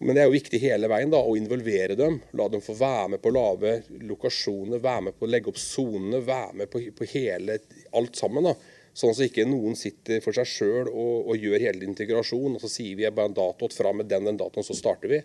Men 0.04 0.16
det 0.16 0.24
er 0.24 0.28
jo 0.28 0.34
viktig 0.34 0.58
hele 0.60 0.88
veien 0.90 1.12
da, 1.12 1.20
å 1.22 1.36
involvere 1.38 1.96
dem. 1.96 2.18
La 2.36 2.48
dem 2.52 2.62
få 2.64 2.74
være 2.76 3.14
med 3.14 3.22
på 3.22 3.30
å 3.30 3.36
lage 3.36 3.74
lokasjoner, 4.04 4.82
være 4.82 5.08
med 5.08 5.18
på 5.18 5.26
å 5.26 5.30
legge 5.30 5.52
opp 5.52 5.60
sonene, 5.60 6.20
være 6.26 6.58
med 6.60 6.70
på, 6.72 6.82
på, 6.98 7.06
hele, 7.14 7.60
alt 7.96 8.18
sammen. 8.18 8.50
da. 8.50 8.54
Sånn 8.94 9.14
at 9.14 9.22
ikke 9.24 9.46
noen 9.48 9.78
sitter 9.78 10.20
for 10.22 10.36
seg 10.36 10.50
sjøl 10.50 10.90
og, 10.90 11.30
og, 11.30 11.34
gjør 11.38 11.64
hele 11.66 11.86
integrasjon, 11.86 12.58
og 12.58 12.62
så 12.62 12.70
sier 12.70 12.98
vi 12.98 13.08
bare 13.08 13.30
en 13.30 13.38
dato 13.38 13.70
fra 13.72 13.94
med 13.96 14.10
den 14.10 14.28
den 14.28 14.38
datoen, 14.38 14.66
så 14.66 14.76
starter 14.76 15.10
vi. 15.10 15.22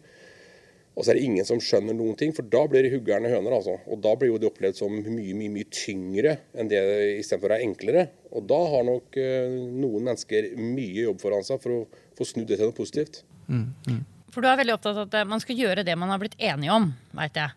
Og 0.99 1.05
så 1.05 1.13
er 1.13 1.15
det 1.15 1.27
ingen 1.29 1.47
som 1.47 1.61
skjønner 1.63 1.95
noen 1.95 2.17
ting, 2.19 2.33
for 2.35 2.43
da 2.43 2.65
blir 2.67 2.83
det 2.83 2.91
huggerne 2.91 3.31
høner. 3.31 3.53
altså. 3.55 3.77
Og 3.87 4.01
da 4.03 4.11
blir 4.19 4.33
jo 4.33 4.39
det 4.41 4.49
opplevd 4.49 4.81
som 4.81 4.91
mye 4.91 5.31
mye, 5.31 5.51
mye 5.53 5.69
tyngre 5.71 6.33
enn 6.51 6.67
det 6.67 6.81
istedenfor 7.21 7.47
å 7.47 7.53
være 7.53 7.67
enklere. 7.69 8.03
Og 8.35 8.43
da 8.49 8.57
har 8.73 8.83
nok 8.83 9.15
uh, 9.15 9.55
noen 9.79 10.09
mennesker 10.09 10.51
mye 10.59 11.05
jobb 11.05 11.23
foran 11.23 11.47
seg 11.47 11.61
for 11.63 11.77
å 11.77 12.09
få 12.19 12.27
snudd 12.27 12.51
det 12.51 12.59
til 12.59 12.67
noe 12.67 12.75
positivt. 12.75 13.21
Mm, 13.47 13.69
mm. 13.87 14.01
For 14.35 14.43
du 14.43 14.49
er 14.51 14.59
veldig 14.59 14.75
opptatt 14.75 14.99
av 14.99 15.07
at 15.07 15.31
man 15.31 15.39
skal 15.41 15.57
gjøre 15.63 15.87
det 15.87 15.95
man 15.95 16.11
har 16.11 16.19
blitt 16.19 16.35
enige 16.35 16.75
om, 16.75 16.91
veit 17.15 17.39
jeg. 17.39 17.55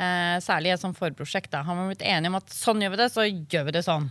Eh, 0.00 0.38
særlig 0.40 0.70
i 0.70 0.74
et 0.78 0.80
sånt 0.80 0.96
forprosjekt. 0.96 1.52
da. 1.52 1.60
Har 1.66 1.76
man 1.76 1.92
blitt 1.92 2.06
enige 2.06 2.32
om 2.32 2.40
at 2.40 2.48
sånn 2.54 2.80
gjør 2.80 2.96
vi 2.96 3.02
det, 3.02 3.10
så 3.12 3.28
gjør 3.28 3.68
vi 3.68 3.76
det 3.76 3.84
sånn. 3.84 4.08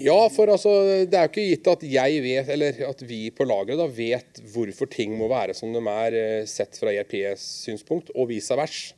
Ja, 0.00 0.16
for 0.32 0.48
altså, 0.48 0.72
det 1.10 1.18
er 1.18 1.26
jo 1.26 1.32
ikke 1.32 1.44
gitt 1.50 1.68
at 1.68 1.84
jeg 1.84 2.22
vet, 2.24 2.48
eller 2.54 2.80
at 2.88 3.04
vi 3.04 3.26
på 3.34 3.44
lageret 3.48 3.92
vet 3.96 4.40
hvorfor 4.54 4.88
ting 4.90 5.14
må 5.18 5.28
være 5.32 5.56
som 5.58 5.74
de 5.74 5.82
er 5.90 6.16
eh, 6.16 6.48
sett 6.48 6.78
fra 6.80 6.92
ERPs 6.94 7.44
synspunkt, 7.66 8.12
og 8.16 8.30
vice 8.30 8.56
versa. 8.56 8.96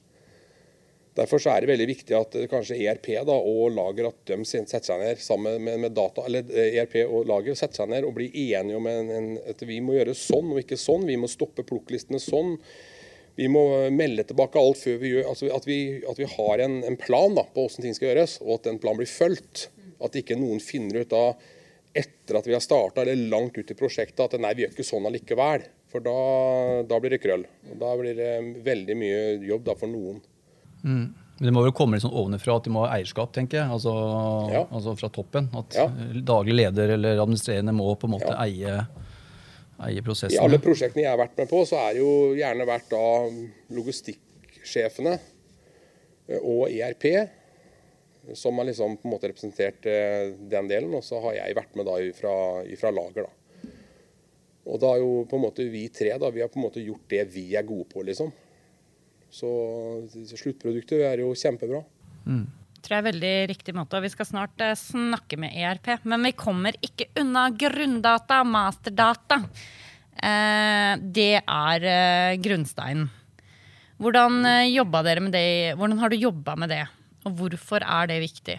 Derfor 1.15 1.39
så 1.39 1.53
er 1.53 1.63
det 1.63 1.71
veldig 1.71 1.87
viktig 1.87 2.15
at 2.19 2.35
eh, 2.39 2.49
kanskje 2.51 2.79
ERP 2.83 3.13
da, 3.27 3.35
og 3.35 3.75
lager 3.75 4.11
at 4.11 4.33
de 4.33 4.39
setter 4.47 4.83
seg 4.83 5.03
ned 5.03 5.23
sammen 5.23 5.61
med, 5.63 5.79
med 5.87 5.95
data, 5.95 6.25
eller 6.27 6.49
ERP 6.51 6.97
eh, 6.99 7.05
e 7.05 7.07
og 7.07 7.29
lager 7.31 7.59
setter 7.59 7.85
seg 7.85 7.93
ned 7.93 8.07
og 8.07 8.17
blir 8.17 8.35
enige 8.35 8.81
om 8.81 8.89
en, 8.91 9.13
en, 9.15 9.31
at 9.51 9.63
vi 9.67 9.79
må 9.85 9.95
gjøre 9.99 10.17
sånn 10.19 10.51
og 10.55 10.63
ikke 10.63 10.79
sånn. 10.81 11.07
Vi 11.11 11.19
må 11.21 11.31
stoppe 11.31 11.67
plukklistene 11.67 12.23
sånn. 12.23 12.57
Vi 13.39 13.47
må 13.51 13.65
melde 13.91 14.27
tilbake 14.27 14.61
alt 14.61 14.79
før 14.79 14.99
vi 15.01 15.09
gjør 15.11 15.25
altså 15.33 15.49
At 15.51 15.65
vi, 15.67 15.79
at 16.07 16.19
vi 16.21 16.27
har 16.37 16.61
en, 16.63 16.77
en 16.87 16.99
plan 16.99 17.35
da, 17.35 17.43
på 17.51 17.65
hvordan 17.65 17.87
ting 17.87 17.97
skal 17.97 18.13
gjøres, 18.13 18.39
og 18.43 18.59
at 18.59 18.69
den 18.71 18.83
planen 18.83 19.03
blir 19.03 19.11
fulgt. 19.11 19.69
At 20.05 20.17
ikke 20.21 20.37
noen 20.39 20.61
finner 20.63 21.03
ut 21.03 21.13
da, 21.13 21.25
etter 21.95 22.41
at 22.41 22.47
vi 22.49 22.55
har 22.57 22.63
starta, 22.63 23.03
eller 23.03 23.29
langt 23.31 23.59
ut 23.59 23.71
i 23.71 23.79
prosjektet, 23.79 24.21
at 24.27 24.41
nei, 24.43 24.53
vi 24.57 24.65
gjør 24.65 24.75
ikke 24.75 24.87
sånn 24.87 25.09
allikevel. 25.09 25.67
For 25.95 26.03
da, 26.03 26.15
da 26.91 26.99
blir 26.99 27.15
det 27.15 27.21
krøll. 27.23 27.45
Og 27.71 27.77
da 27.79 27.93
blir 28.01 28.17
det 28.19 28.33
veldig 28.67 28.97
mye 28.99 29.21
jobb 29.47 29.69
da, 29.69 29.77
for 29.79 29.91
noen. 29.91 30.19
Mm. 30.83 31.05
Men 31.39 31.49
det 31.49 31.53
må 31.55 31.63
vel 31.65 31.75
komme 31.75 31.97
litt 31.97 32.05
sånn 32.05 32.15
ovenfra 32.15 32.59
at 32.59 32.67
de 32.67 32.73
må 32.75 32.85
ha 32.85 32.97
eierskap, 32.97 33.33
tenker 33.35 33.61
jeg. 33.61 33.71
Altså, 33.77 33.93
ja. 34.55 34.65
altså 34.71 34.95
fra 34.99 35.11
toppen. 35.15 35.49
At 35.59 35.79
ja. 35.79 35.87
daglig 36.27 36.59
leder 36.61 36.95
eller 36.97 37.23
administrerende 37.23 37.75
må 37.75 37.89
på 37.99 38.11
en 38.11 38.15
måte 38.15 38.31
ja. 38.31 38.47
eie, 38.47 38.75
eie 39.89 40.05
prosessen. 40.07 40.37
I 40.39 40.43
alle 40.43 40.61
prosjektene 40.63 41.07
jeg 41.07 41.11
har 41.11 41.23
vært 41.23 41.39
med 41.43 41.51
på, 41.51 41.63
så 41.67 41.81
er 41.83 41.97
det 41.97 42.05
jo 42.05 42.13
gjerne 42.39 42.69
vært 42.71 42.91
da 42.91 43.07
logistikksjefene 43.79 45.17
og 46.41 46.69
ERP 46.71 47.09
som 48.33 48.59
har 48.59 48.69
liksom 48.69 48.97
på 48.97 49.09
en 49.09 49.13
måte 49.13 49.29
representert 49.31 49.87
eh, 49.91 50.33
den 50.51 50.71
delen. 50.71 50.95
Og 50.97 51.05
så 51.05 51.21
har 51.27 51.39
jeg 51.41 51.59
vært 51.59 51.77
med 51.79 51.89
da 51.89 51.99
fra, 52.17 52.35
fra 52.81 52.93
lager. 52.95 53.29
da. 53.29 53.71
Og 54.65 54.81
da 54.81 54.95
er 54.95 55.05
jo 55.05 55.13
på 55.29 55.37
en 55.37 55.45
måte 55.45 55.69
vi 55.69 55.85
tre 55.93 56.15
da, 56.21 56.33
vi 56.33 56.41
har 56.41 56.51
på 56.53 56.61
en 56.61 56.67
måte 56.67 56.83
gjort 56.85 57.05
det 57.13 57.25
vi 57.35 57.51
er 57.59 57.67
gode 57.69 57.85
på, 57.91 58.05
liksom. 58.07 58.33
Så 59.35 59.49
sluttproduktet 60.31 61.03
er 61.05 61.21
jo 61.25 61.35
kjempebra. 61.37 61.83
Mm. 62.25 62.47
Tror 62.85 62.95
jeg 62.95 63.03
er 63.03 63.09
veldig 63.09 63.37
riktig 63.51 63.75
måte. 63.77 63.99
og 63.99 64.05
Vi 64.05 64.13
skal 64.13 64.29
snart 64.29 64.65
eh, 64.65 64.77
snakke 64.79 65.39
med 65.41 65.57
ERP. 65.57 65.91
Men 66.09 66.29
vi 66.29 66.35
kommer 66.37 66.77
ikke 66.85 67.11
unna 67.21 67.49
grunndata, 67.51 68.43
masterdata. 68.47 69.41
Eh, 70.15 70.93
det 71.17 71.33
er 71.41 71.87
eh, 71.91 72.41
grunnsteinen. 72.45 73.09
Hvordan, 74.01 74.45
eh, 74.47 74.85
dere 75.05 75.21
med 75.21 75.33
det? 75.33 75.75
Hvordan 75.79 75.99
har 75.99 76.11
du 76.11 76.17
jobba 76.17 76.57
med 76.57 76.69
det? 76.71 76.85
Og 77.25 77.37
hvorfor 77.39 77.85
er 77.85 78.09
det 78.11 78.21
viktig? 78.23 78.59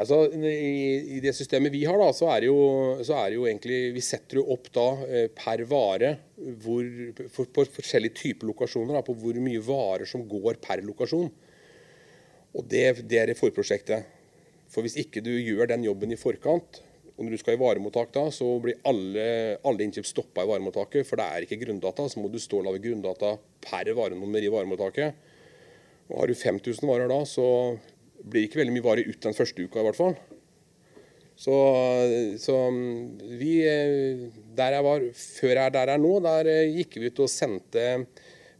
Altså, 0.00 0.22
i, 0.32 1.18
det 1.20 1.32
systemet 1.36 1.72
vi 1.74 1.82
har, 1.84 1.98
da, 1.98 2.12
så 2.16 2.30
er, 2.32 2.46
jo, 2.46 2.56
så 3.04 3.16
er 3.18 3.32
det 3.32 3.36
jo 3.36 3.46
egentlig 3.48 3.80
Vi 3.96 4.02
setter 4.04 4.38
jo 4.38 4.46
opp 4.54 4.70
da 4.72 4.86
eh, 5.04 5.26
per 5.34 5.64
vare 5.68 6.12
hvor, 6.62 6.86
for, 7.34 7.50
på 7.50 7.66
forskjellige 7.74 8.16
typer 8.22 8.48
lokasjoner. 8.52 8.96
Da, 8.96 9.02
på 9.04 9.16
hvor 9.18 9.40
mye 9.42 9.62
varer 9.66 10.08
som 10.08 10.24
går 10.30 10.60
per 10.62 10.84
lokasjon. 10.86 11.28
Og 12.56 12.70
det, 12.70 13.02
det 13.10 13.18
er 13.20 13.32
i 13.32 13.38
forprosjektet. 13.38 14.06
For 14.70 14.86
hvis 14.86 14.96
ikke 15.02 15.22
du 15.26 15.32
gjør 15.34 15.72
den 15.72 15.84
jobben 15.84 16.14
i 16.14 16.18
forkant, 16.18 16.80
og 17.16 17.26
når 17.26 17.34
du 17.34 17.40
skal 17.42 17.58
i 17.58 17.60
varemottak 17.60 18.14
da, 18.14 18.22
så 18.32 18.46
blir 18.62 18.78
alle, 18.88 19.24
alle 19.66 19.84
innkjøp 19.84 20.06
stoppa 20.08 20.46
i 20.46 20.48
varemottaket, 20.48 21.04
for 21.04 21.20
det 21.20 21.26
er 21.26 21.44
ikke 21.44 21.58
grunndata. 21.66 22.06
Så 22.08 22.22
må 22.22 22.30
du 22.32 22.38
stå 22.40 22.62
og 22.62 22.70
lage 22.70 22.80
grunndata 22.86 23.34
per 23.66 23.90
varenummer 23.98 24.40
i 24.40 24.52
varemottaket. 24.54 25.18
Og 26.10 26.18
har 26.22 26.30
du 26.30 26.34
5000 26.34 26.86
varer 26.90 27.10
da, 27.10 27.22
så 27.28 27.46
blir 28.20 28.42
det 28.42 28.50
ikke 28.50 28.60
veldig 28.60 28.74
mye 28.74 28.86
varer 28.86 29.08
ut 29.08 29.22
den 29.24 29.36
første 29.36 29.64
uka 29.64 29.80
i 29.80 29.86
hvert 29.86 29.98
fall. 29.98 30.18
Så, 31.40 31.54
så 32.36 32.56
vi 33.40 33.54
Der 33.64 34.74
jeg 34.76 34.84
var 34.84 35.06
før 35.16 35.54
jeg 35.54 35.62
er 35.62 35.72
der 35.72 35.92
jeg 35.94 35.96
er 35.96 36.02
nå, 36.02 36.12
der 36.20 36.50
gikk 36.68 36.98
vi 37.00 37.08
ut 37.08 37.22
og 37.24 37.32
sendte 37.32 37.86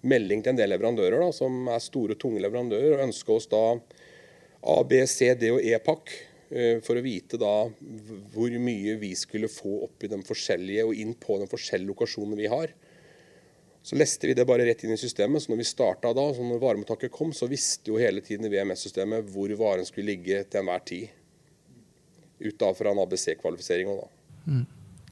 melding 0.00 0.40
til 0.40 0.54
en 0.54 0.61
del 0.61 0.73
leverandører 0.73 1.21
da, 1.21 1.28
som 1.37 1.69
er 1.69 1.83
store, 1.85 2.16
tunge 2.16 2.40
leverandører, 2.40 2.97
og 2.97 3.04
ønska 3.11 3.35
oss 3.37 3.50
da 3.50 3.62
A, 3.76 4.78
B, 4.85 5.02
C, 5.09 5.35
D 5.37 5.50
og 5.52 5.61
E-pakk 5.61 6.12
eh, 6.52 6.80
for 6.85 6.97
å 6.97 7.04
vite 7.04 7.37
da 7.40 7.54
hvor 8.33 8.57
mye 8.64 8.97
vi 9.00 9.12
skulle 9.16 9.50
få 9.52 9.83
opp 9.87 10.04
i 10.04 10.11
de 10.12 10.21
forskjellige 10.25 10.87
og 10.88 10.97
inn 11.04 11.12
på 11.21 11.37
de 11.42 11.49
forskjellige 11.50 11.92
lokasjonene 11.92 12.40
vi 12.40 12.49
har. 12.52 12.73
Så 13.82 13.96
leste 13.96 14.28
vi 14.28 14.37
det 14.37 14.44
bare 14.49 14.66
rett 14.68 14.82
inn 14.84 14.92
i 14.92 15.00
systemet. 15.00 15.42
Så 15.42 15.52
når 15.52 15.62
vi 15.62 15.68
starta 15.68 16.12
da, 16.16 16.26
så 16.37 16.44
når 16.44 16.60
varemottaket 16.62 17.12
kom, 17.14 17.32
så 17.37 17.49
visste 17.50 17.92
jo 17.92 18.00
hele 18.00 18.22
tiden 18.25 18.46
i 18.46 18.52
VMS-systemet 18.52 19.30
hvor 19.32 19.52
varen 19.60 19.88
skulle 19.88 20.12
ligge 20.12 20.42
til 20.44 20.62
enhver 20.62 20.84
tid. 20.88 21.14
Ut 22.40 22.58
da 22.60 22.72
fra 22.76 22.92
en 22.92 23.00
ABC-kvalifisering 23.02 23.92
òg, 23.92 24.02
da. 24.02 24.34
Mm. 24.50 24.66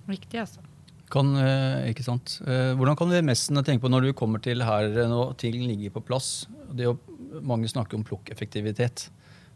Riktig, 0.09 0.41
altså. 0.41 0.65
Kan, 1.13 1.33
eh, 1.41 1.89
ikke 1.89 2.05
sant? 2.05 2.39
Eh, 2.45 2.75
hvordan 2.77 2.97
kan 2.97 3.13
VMS-ene 3.13 3.65
tenke 3.65 3.85
på 3.85 3.91
når 3.93 4.09
du 4.09 4.17
kommer 4.17 4.43
til 4.45 4.61
her 4.65 4.89
når 5.09 5.37
ting 5.41 5.57
ligger 5.57 5.95
på 5.97 6.05
plass? 6.05 6.47
Det 6.77 6.89
å, 6.89 6.99
mange 7.41 7.69
snakker 7.69 7.97
om 7.97 8.05
plukkeffektivitet. 8.05 9.09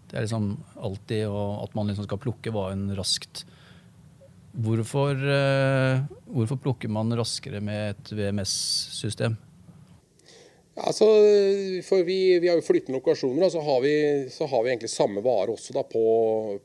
Det 0.08 0.16
er 0.16 0.24
liksom 0.24 0.54
alltid 0.80 1.28
at 1.28 1.76
man 1.76 1.88
liksom 1.88 2.08
skal 2.08 2.20
plukke 2.20 2.52
varen 2.52 2.88
raskt. 2.96 3.44
Hvorfor, 4.52 5.16
uh, 5.16 6.02
hvorfor 6.28 6.58
plukker 6.60 6.90
man 6.92 7.12
raskere 7.16 7.62
med 7.64 7.94
et 7.94 8.12
VMS-system? 8.12 9.38
Altså, 10.72 11.06
for 11.84 12.04
vi, 12.04 12.38
vi 12.40 12.48
har 12.48 12.56
jo 12.56 12.64
flyttende 12.64 12.96
lokasjoner, 12.96 13.44
og 13.44 13.52
så 13.52 13.60
har 13.64 13.80
vi, 13.84 13.94
så 14.32 14.48
har 14.48 14.64
vi 14.64 14.72
egentlig 14.72 14.90
samme 14.92 15.20
vare 15.24 15.52
også 15.52 15.76
da, 15.76 15.84
på, 15.84 16.02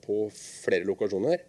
på, 0.04 0.28
flere 0.64 0.88
lokasjoner. 0.88 1.44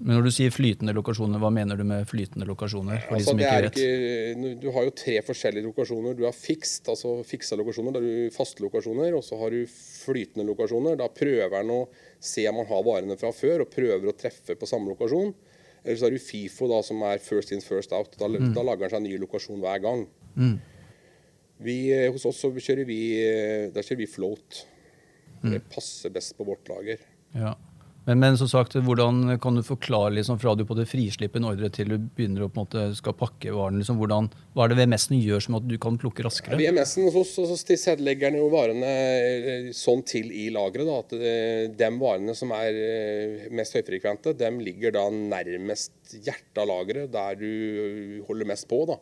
Men 0.00 0.16
når 0.16 0.28
du 0.28 0.30
sier 0.32 0.54
flytende 0.54 0.94
lokasjoner, 0.96 1.42
hva 1.42 1.50
mener 1.52 1.76
du 1.76 1.82
med 1.84 2.06
flytende 2.08 2.46
lokasjoner? 2.48 3.02
for 3.04 3.18
de 3.18 3.18
Altså, 3.18 3.34
som 3.34 3.42
ikke 3.42 3.58
vet? 3.66 3.80
ikke, 3.82 4.54
du 4.62 4.68
har 4.72 4.86
jo 4.86 4.94
tre 4.96 5.16
forskjellige 5.26 5.66
lokasjoner. 5.66 6.14
Du 6.16 6.24
har 6.24 6.36
fikst, 6.36 6.88
altså 6.88 7.18
fiksa 7.26 7.58
lokasjoner, 7.60 7.92
da 7.92 8.00
har 8.00 8.06
du 8.06 8.38
faste 8.38 8.64
lokasjoner. 8.64 9.18
Og 9.18 9.26
så 9.26 9.36
har 9.42 9.52
du 9.52 9.66
flytende 9.68 10.46
lokasjoner. 10.48 10.96
Da 10.96 11.10
prøver 11.12 11.58
en 11.60 11.74
å 11.74 11.80
se 12.16 12.46
om 12.48 12.62
man 12.62 12.70
har 12.70 12.86
varene 12.86 13.18
fra 13.20 13.34
før, 13.34 13.66
og 13.66 13.74
prøver 13.74 14.08
å 14.08 14.16
treffe 14.16 14.56
på 14.56 14.70
samme 14.70 14.94
lokasjon. 14.94 15.34
Eller 15.84 15.96
så 15.96 16.06
har 16.08 16.12
du 16.14 16.18
FIFO, 16.20 16.68
da, 16.68 16.82
som 16.84 17.00
er 17.08 17.22
first 17.24 17.52
in, 17.52 17.62
first 17.64 17.92
out. 17.96 18.12
Da, 18.20 18.28
da 18.28 18.62
lager 18.66 18.86
han 18.86 18.90
seg 18.92 19.00
en 19.00 19.08
ny 19.08 19.16
lokasjon 19.22 19.62
hver 19.62 19.80
gang. 19.84 20.04
Vi, 21.60 21.76
eh, 21.92 22.06
hos 22.12 22.24
oss 22.28 22.40
så 22.40 22.50
kjører 22.52 22.86
vi, 22.88 23.00
eh, 23.20 23.70
der 23.72 23.84
kjører 23.84 24.02
vi 24.02 24.08
float. 24.08 24.62
Det 25.42 25.62
passer 25.72 26.12
best 26.12 26.36
på 26.36 26.44
vårt 26.44 26.68
lager. 26.68 27.00
Ja. 27.34 27.54
Men, 28.06 28.18
men 28.18 28.36
som 28.40 28.48
sagt, 28.48 28.74
hvordan 28.80 29.36
kan 29.42 29.58
du 29.58 29.62
forklare 29.64 30.14
liksom, 30.16 30.38
fra 30.40 30.54
du 30.56 30.64
på 30.66 30.74
det 30.78 30.86
frislippet 30.88 31.40
en 31.40 31.50
ordre 31.50 31.68
til 31.74 31.92
du 31.92 31.98
begynner 32.00 32.46
å 32.46 32.48
på 32.48 32.56
en 32.56 32.64
måte 32.64 32.84
skal 32.96 33.16
pakke 33.18 33.52
varen? 33.52 33.76
Liksom, 33.82 33.98
hvordan, 34.00 34.30
hva 34.56 34.64
er 34.64 34.72
det 34.72 34.78
VMS-en 34.80 35.18
gjør 35.20 35.44
som 35.44 35.58
at 35.58 35.66
du 35.68 35.76
kan 35.82 35.98
plukke 36.00 36.24
raskere? 36.24 36.58
VMS-en 36.60 37.10
hos 37.12 37.18
oss 37.20 37.52
så 37.52 37.58
tilrettelegger 37.68 38.32
den 38.32 38.40
jo 38.40 38.48
varene 38.54 38.90
eh, 38.90 39.70
sånn 39.76 40.02
til 40.08 40.32
i 40.32 40.48
lageret 40.54 40.92
at 40.96 41.16
eh, 41.18 41.68
de 41.76 41.90
varene 42.00 42.36
som 42.38 42.54
er 42.56 42.80
eh, 42.80 43.48
mest 43.52 43.76
høyfrekvente, 43.76 44.34
de 44.38 44.50
ligger 44.64 44.96
da 44.96 45.04
nærmest 45.12 46.16
hjertet 46.16 46.64
av 46.64 46.70
lageret, 46.72 47.12
der 47.12 47.36
du 47.40 48.24
holder 48.28 48.48
mest 48.48 48.68
på. 48.70 48.84
da. 48.88 49.00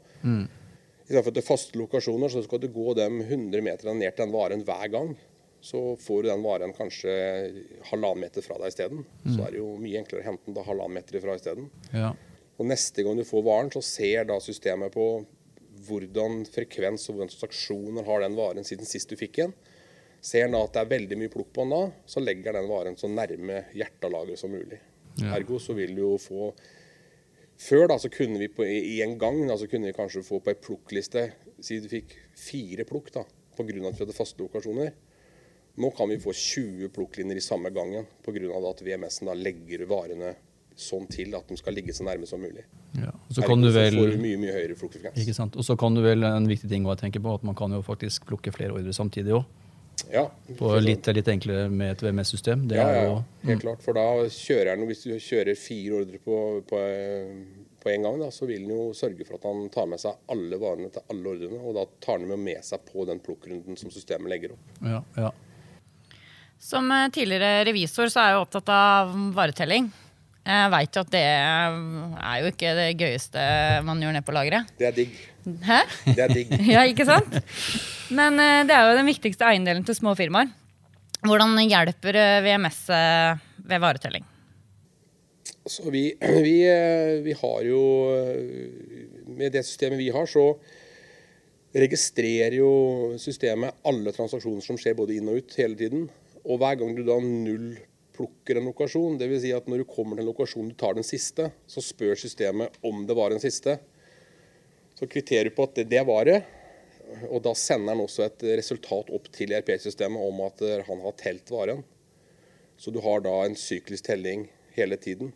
Istedenfor 1.09 1.33
til 1.33 1.47
faste 1.47 1.79
lokasjoner, 1.81 2.29
så 2.29 2.43
skal 2.45 2.61
du 2.61 2.69
gå 2.75 2.93
de 2.99 3.07
100 3.09 3.63
meterne 3.65 3.95
ned 4.03 4.13
til 4.13 4.27
den 4.27 4.35
varen 4.35 4.67
hver 4.67 4.91
gang. 4.93 5.15
Så 5.61 5.97
får 5.99 6.23
du 6.23 6.29
den 6.31 6.45
varen 6.45 6.73
kanskje 6.77 7.13
halvannen 7.91 8.23
meter 8.23 8.45
fra 8.45 8.59
deg 8.61 8.71
isteden. 8.73 9.03
Så 9.27 9.43
er 9.43 9.55
det 9.55 9.61
jo 9.61 9.73
mye 9.81 9.99
enklere 10.01 10.23
å 10.23 10.29
hente 10.29 10.47
den 10.47 10.57
da 10.57 10.65
halvannen 10.67 11.01
meter 11.01 11.19
ifra 11.19 11.35
isteden. 11.39 11.67
Ja. 11.91 12.13
Og 12.59 12.67
neste 12.71 13.05
gang 13.07 13.19
du 13.19 13.25
får 13.27 13.45
varen, 13.47 13.73
så 13.75 13.83
ser 13.85 14.29
da 14.29 14.39
systemet 14.43 14.95
på 14.95 15.09
hvordan 15.89 16.43
frekvens 16.51 17.07
og 17.09 17.19
hvordan 17.19 17.33
transaksjoner 17.33 18.07
har 18.07 18.25
den 18.25 18.39
varen 18.39 18.67
siden 18.67 18.89
sist 18.89 19.11
du 19.11 19.19
fikk 19.19 19.39
den. 19.43 19.55
Ser 20.25 20.47
en 20.47 20.57
da 20.57 20.65
at 20.67 20.75
det 20.75 20.83
er 20.83 20.93
veldig 20.97 21.19
mye 21.21 21.33
plukk 21.33 21.53
på 21.55 21.65
den 21.65 21.75
da, 21.75 21.83
så 22.11 22.23
legger 22.23 22.57
den 22.57 22.71
varen 22.71 22.99
så 22.99 23.11
nærme 23.11 23.63
hjertelageret 23.77 24.41
som 24.41 24.51
mulig. 24.55 24.81
Ja. 25.19 25.37
Ergo 25.37 25.59
så 25.63 25.75
vil 25.79 25.95
du 25.97 26.05
jo 26.05 26.17
få 26.23 26.53
Før 27.59 27.89
da 27.91 27.97
så 27.99 28.07
kunne 28.07 28.39
vi 28.39 28.47
på, 28.55 28.63
i 28.63 29.01
en 29.03 29.17
gang 29.19 29.41
da, 29.49 29.57
så 29.59 29.67
kunne 29.67 29.91
vi 29.91 29.97
kanskje 29.97 30.23
få 30.23 30.39
på 30.39 30.53
ei 30.53 30.59
plukkliste 30.63 31.25
Si 31.59 31.81
du 31.83 31.89
fikk 31.91 32.13
fire 32.39 32.85
plukk 32.87 33.11
da, 33.17 33.25
pga. 33.57 33.65
at 33.67 33.97
vi 33.99 34.05
hadde 34.05 34.15
faste 34.15 34.39
lokasjoner. 34.39 34.93
Nå 35.79 35.93
kan 35.95 36.11
vi 36.11 36.19
få 36.19 36.35
20 36.35 36.91
plukklinjer 36.95 37.39
i 37.39 37.45
samme 37.45 37.71
gangen 37.71 38.07
pga. 38.27 38.61
at 38.71 38.83
VMS-en 38.83 39.31
legger 39.39 39.87
varene 39.87 40.35
sånn 40.79 41.07
til 41.11 41.35
at 41.35 41.47
de 41.51 41.57
skal 41.59 41.75
ligge 41.75 41.95
så 41.95 42.07
nærme 42.07 42.27
som 42.27 42.41
mulig. 42.43 42.65
Ja. 42.99 43.11
Og 43.11 43.35
så 43.35 43.45
kan 43.47 43.63
du 43.63 43.71
vel... 43.75 43.95
så 43.95 44.03
får 44.03 44.13
du 44.15 44.23
mye, 44.23 44.39
mye 44.41 44.55
høyere 44.55 44.77
fluktfrekvens. 44.79 45.19
ikke 45.23 45.35
sant? 45.35 45.59
Og 45.59 45.67
så 45.67 45.75
kan 45.79 45.95
du 45.95 46.03
vel 46.05 46.27
en 46.27 46.47
viktig 46.49 46.71
ting 46.71 46.87
å 46.87 46.95
tenke 46.99 47.23
på, 47.23 47.35
at 47.35 47.47
man 47.47 47.59
kan 47.59 47.75
jo 47.75 47.81
faktisk 47.87 48.29
plukke 48.31 48.55
flere 48.55 48.77
ordre 48.79 48.95
samtidig 48.95 49.35
òg. 49.41 49.47
Ja, 50.13 50.29
På 50.59 50.77
litt, 50.79 51.09
litt 51.11 51.29
enklere 51.29 51.67
med 51.75 51.97
et 51.97 52.03
VMS-system. 52.05 52.69
Ja, 52.71 52.85
ja, 52.87 53.01
ja, 53.09 53.17
helt 53.43 53.59
mm. 53.59 53.65
klart. 53.65 53.83
For 53.83 53.99
da 53.99 54.07
kjører 54.31 54.71
han, 54.77 54.87
hvis 54.87 55.03
du 55.05 55.17
kjører 55.19 55.59
fire 55.59 55.99
ordre 56.05 56.21
på, 56.23 56.37
på, 56.71 56.85
på 57.83 57.91
en 57.93 58.07
gang, 58.07 58.21
da, 58.23 58.31
så 58.35 58.47
vil 58.49 58.63
han 58.63 58.77
jo 58.77 58.87
sørge 58.97 59.27
for 59.27 59.41
at 59.41 59.51
han 59.51 59.67
tar 59.75 59.91
med 59.91 60.03
seg 60.03 60.31
alle 60.31 60.63
varene 60.63 60.93
til 60.95 61.03
alle 61.11 61.35
ordrene. 61.35 61.59
Og 61.59 61.75
da 61.81 61.85
tar 61.99 62.21
han 62.21 62.31
med, 62.31 62.47
med 62.47 62.63
seg 62.65 62.87
på 62.87 63.09
den 63.11 63.21
plukkrunden 63.27 63.79
som 63.81 63.93
systemet 63.95 64.31
legger 64.37 64.55
opp. 64.55 64.73
ja, 64.87 65.03
ja. 65.19 65.35
Som 66.59 66.91
eh, 66.91 67.09
tidligere 67.15 67.65
revisor 67.69 68.11
så 68.11 68.23
er 68.23 68.35
jeg 68.35 68.43
opptatt 68.43 68.71
av 68.75 69.15
varetelling. 69.37 69.89
Jeg 70.49 70.71
veit 70.73 70.97
jo 70.97 71.03
at 71.05 71.11
det 71.13 71.21
er 71.21 72.39
jo 72.41 72.49
ikke 72.49 72.71
det 72.79 72.87
gøyeste 72.97 73.43
man 73.85 74.01
gjør 74.01 74.15
ned 74.17 74.25
på 74.25 74.33
lageret. 74.33 74.71
Det 74.81 74.89
er 74.89 74.97
digg. 74.97 75.19
Hæ? 75.67 75.83
Det 76.07 76.25
er 76.25 76.33
digg. 76.33 76.55
Ja, 76.75 76.87
ikke 76.89 77.07
sant? 77.09 77.37
Men 78.15 78.41
eh, 78.43 78.65
det 78.69 78.75
er 78.75 78.89
jo 78.89 78.97
den 78.99 79.11
viktigste 79.11 79.47
eiendelen 79.51 79.87
til 79.87 79.99
små 79.99 80.17
firmaer. 80.19 80.51
Hvordan 81.27 81.55
hjelper 81.67 82.17
eh, 82.17 82.41
VMS 82.47 82.83
ved 83.69 83.85
varetelling? 83.85 84.27
Så 85.69 85.93
vi, 85.93 86.09
vi, 86.47 86.57
vi 87.27 87.35
har 87.37 87.65
jo 87.69 87.83
Med 89.29 89.53
det 89.53 89.67
systemet 89.69 90.01
vi 90.01 90.09
har, 90.15 90.27
så 90.27 90.55
registrerer 91.77 92.57
jo 92.57 92.71
systemet 93.21 93.77
alle 93.87 94.15
transaksjoner 94.17 94.65
som 94.65 94.79
skjer 94.81 94.97
både 94.99 95.19
inn 95.19 95.29
og 95.29 95.43
ut 95.43 95.59
hele 95.61 95.77
tiden. 95.79 96.09
Og 96.49 96.61
hver 96.61 96.79
gang 96.81 96.95
du 96.97 97.05
da 97.05 97.19
null 97.21 97.75
plukker 98.17 98.59
en 98.59 98.67
lokasjon, 98.71 99.19
dvs. 99.21 99.43
Si 99.45 99.55
at 99.55 99.69
når 99.71 99.83
du 99.83 99.89
kommer 99.89 100.17
til 100.17 100.25
en 100.25 100.31
lokasjon 100.33 100.71
du 100.73 100.77
tar 100.79 100.97
den 100.99 101.07
siste, 101.07 101.51
så 101.71 101.85
spør 101.85 102.19
systemet 102.19 102.79
om 102.87 103.05
det 103.07 103.17
var 103.19 103.31
den 103.35 103.43
siste. 103.43 103.77
Så 104.99 105.07
kvitterer 105.07 105.51
du 105.51 105.55
på 105.55 105.69
at 105.69 105.77
det, 105.79 105.87
det 105.93 106.03
var 106.09 106.27
det. 106.27 106.41
Og 107.31 107.41
da 107.45 107.55
sender 107.57 107.95
han 107.95 108.03
også 108.03 108.25
et 108.27 108.43
resultat 108.59 109.13
opp 109.15 109.29
til 109.33 109.55
ERP-systemet 109.57 110.25
om 110.25 110.43
at 110.45 110.65
eh, 110.67 110.83
han 110.89 111.05
har 111.05 111.15
telt 111.21 111.53
varen. 111.53 111.85
Så 112.79 112.93
du 112.95 112.99
har 113.05 113.23
da 113.25 113.35
en 113.45 113.57
syklisk 113.59 114.09
telling 114.11 114.49
hele 114.77 114.99
tiden. 115.01 115.31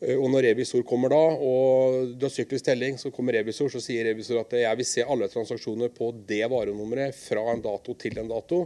Eh, 0.00 0.16
Og 0.16 0.30
når 0.32 0.50
revisor 0.50 0.86
kommer 0.86 1.12
da, 1.12 1.20
og 1.34 2.14
du 2.14 2.24
har 2.28 2.32
syklisk 2.32 2.64
telling, 2.70 2.96
så 2.98 3.12
kommer 3.12 3.36
revisor, 3.36 3.68
så 3.72 3.82
sier 3.84 4.06
revisor 4.08 4.40
at 4.40 4.54
jeg 4.62 4.80
vil 4.80 4.88
se 4.88 5.04
alle 5.04 5.28
transaksjoner 5.28 5.92
på 5.96 6.12
det 6.28 6.44
varenummeret 6.48 7.16
fra 7.16 7.44
en 7.52 7.64
dato 7.64 7.96
til 8.00 8.22
en 8.22 8.30
dato. 8.30 8.64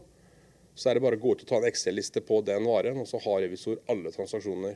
Så 0.74 0.90
er 0.90 0.98
det 0.98 1.04
bare 1.04 1.18
å 1.18 1.22
gå 1.22 1.34
ut 1.34 1.44
og 1.44 1.48
ta 1.48 1.60
en 1.60 1.68
Excel-liste 1.68 2.22
på 2.26 2.40
den 2.46 2.64
varen, 2.66 2.98
og 2.98 3.06
så 3.06 3.20
har 3.22 3.44
revisor 3.44 3.78
alle 3.90 4.10
transaksjoner 4.14 4.74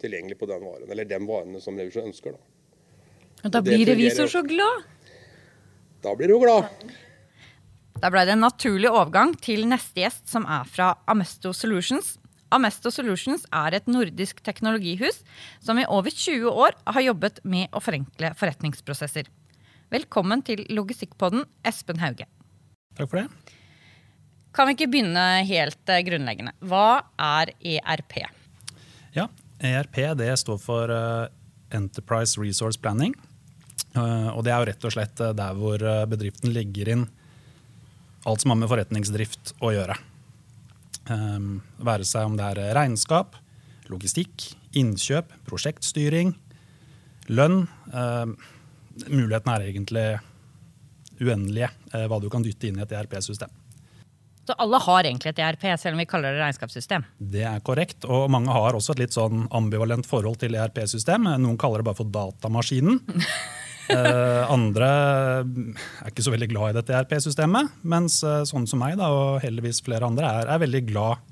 tilgjengelig 0.00 0.38
på 0.40 0.48
den 0.48 0.62
varen. 0.64 0.88
Eller 0.88 1.08
de 1.08 1.18
varene 1.28 1.60
som 1.60 1.76
revisor 1.76 2.06
ønsker. 2.08 2.32
Da 2.32 3.44
Og 3.44 3.52
da 3.52 3.62
blir 3.62 3.84
revisor 3.86 4.30
så 4.30 4.42
glad. 4.46 4.86
Da 6.02 6.14
blir 6.16 6.32
du 6.32 6.38
glad. 6.40 6.70
Da 7.98 8.10
ble 8.14 8.22
det 8.24 8.36
en 8.36 8.46
naturlig 8.46 8.88
overgang 8.90 9.34
til 9.42 9.66
neste 9.68 10.04
gjest, 10.04 10.24
som 10.30 10.46
er 10.46 10.64
fra 10.70 10.92
Amesto 11.10 11.52
Solutions. 11.52 12.16
Amesto 12.54 12.92
Solutions 12.94 13.44
er 13.52 13.76
et 13.76 13.90
nordisk 13.90 14.40
teknologihus 14.46 15.20
som 15.60 15.78
i 15.78 15.84
over 15.84 16.14
20 16.14 16.48
år 16.48 16.78
har 16.86 17.04
jobbet 17.04 17.42
med 17.44 17.74
å 17.76 17.82
forenkle 17.84 18.32
forretningsprosesser. 18.38 19.28
Velkommen 19.92 20.44
til 20.46 20.64
Logistikkpodden, 20.72 21.44
Espen 21.66 22.00
Hauge. 22.00 22.28
Takk 22.96 23.10
for 23.10 23.20
det. 23.20 23.57
Kan 24.58 24.66
vi 24.66 24.74
ikke 24.74 24.88
begynne 24.90 25.24
helt 25.46 25.90
eh, 25.92 26.00
grunnleggende? 26.02 26.50
Hva 26.66 27.04
er 27.14 27.52
ERP? 27.62 28.16
Ja, 29.14 29.28
ERP 29.62 30.00
det 30.18 30.32
står 30.40 30.56
for 30.58 30.90
eh, 30.90 31.28
Enterprise 31.78 32.40
Resource 32.42 32.80
Planning. 32.82 33.14
Eh, 33.94 34.26
og 34.32 34.42
det 34.42 34.50
er 34.50 34.58
jo 34.58 34.66
rett 34.66 34.86
og 34.88 34.94
slett 34.96 35.22
der 35.22 35.60
hvor 35.60 35.84
bedriften 36.10 36.50
legger 36.56 36.90
inn 36.96 37.04
alt 38.26 38.42
som 38.42 38.50
har 38.50 38.58
med 38.58 38.70
forretningsdrift 38.72 39.54
å 39.62 39.70
gjøre. 39.72 39.94
Um, 41.08 41.62
være 41.80 42.04
seg 42.04 42.26
om 42.26 42.34
det 42.36 42.48
er 42.50 42.74
regnskap, 42.76 43.38
logistikk, 43.88 44.42
innkjøp, 44.76 45.30
prosjektstyring, 45.46 46.34
lønn. 47.30 47.62
Um, 47.94 48.34
mulighetene 49.06 49.54
er 49.54 49.70
egentlig 49.70 50.04
uendelige 51.22 51.70
hva 52.10 52.20
du 52.20 52.28
kan 52.28 52.44
dytte 52.44 52.68
inn 52.68 52.82
i 52.82 52.84
et 52.84 52.98
ERP-system. 52.98 53.54
Så 54.48 54.54
alle 54.56 54.78
har 54.80 55.04
egentlig 55.04 55.34
et 55.34 55.40
ERP, 55.44 55.64
selv 55.76 55.92
om 55.92 56.00
vi 56.00 56.08
kaller 56.08 56.32
det 56.32 56.40
regnskapssystem. 56.40 57.02
Det 57.20 57.42
er 57.44 57.60
korrekt, 57.60 58.06
og 58.08 58.30
mange 58.32 58.54
har 58.54 58.78
også 58.78 58.94
et 58.94 59.02
litt 59.02 59.16
sånn 59.16 59.42
ambivalent 59.52 60.08
forhold 60.08 60.38
til 60.40 60.56
ERP-system. 60.56 61.28
Noen 61.42 61.58
kaller 61.60 61.82
det 61.82 61.88
bare 61.90 62.00
for 62.02 62.14
datamaskinen. 62.18 63.02
Eh, 63.88 64.42
andre 64.52 64.86
er 65.40 66.10
ikke 66.10 66.20
så 66.20 66.32
veldig 66.34 66.50
glad 66.50 66.74
i 66.74 66.76
dette 66.76 66.92
ERP-systemet, 66.92 67.70
mens 67.88 68.18
eh, 68.20 68.42
sånn 68.44 68.66
som 68.68 68.82
meg 68.82 68.98
da, 69.00 69.06
og 69.08 69.38
heldigvis 69.40 69.80
flere 69.86 70.04
andre 70.04 70.28
er, 70.28 70.50
er 70.52 70.60
veldig 70.60 70.82
glad 70.90 71.22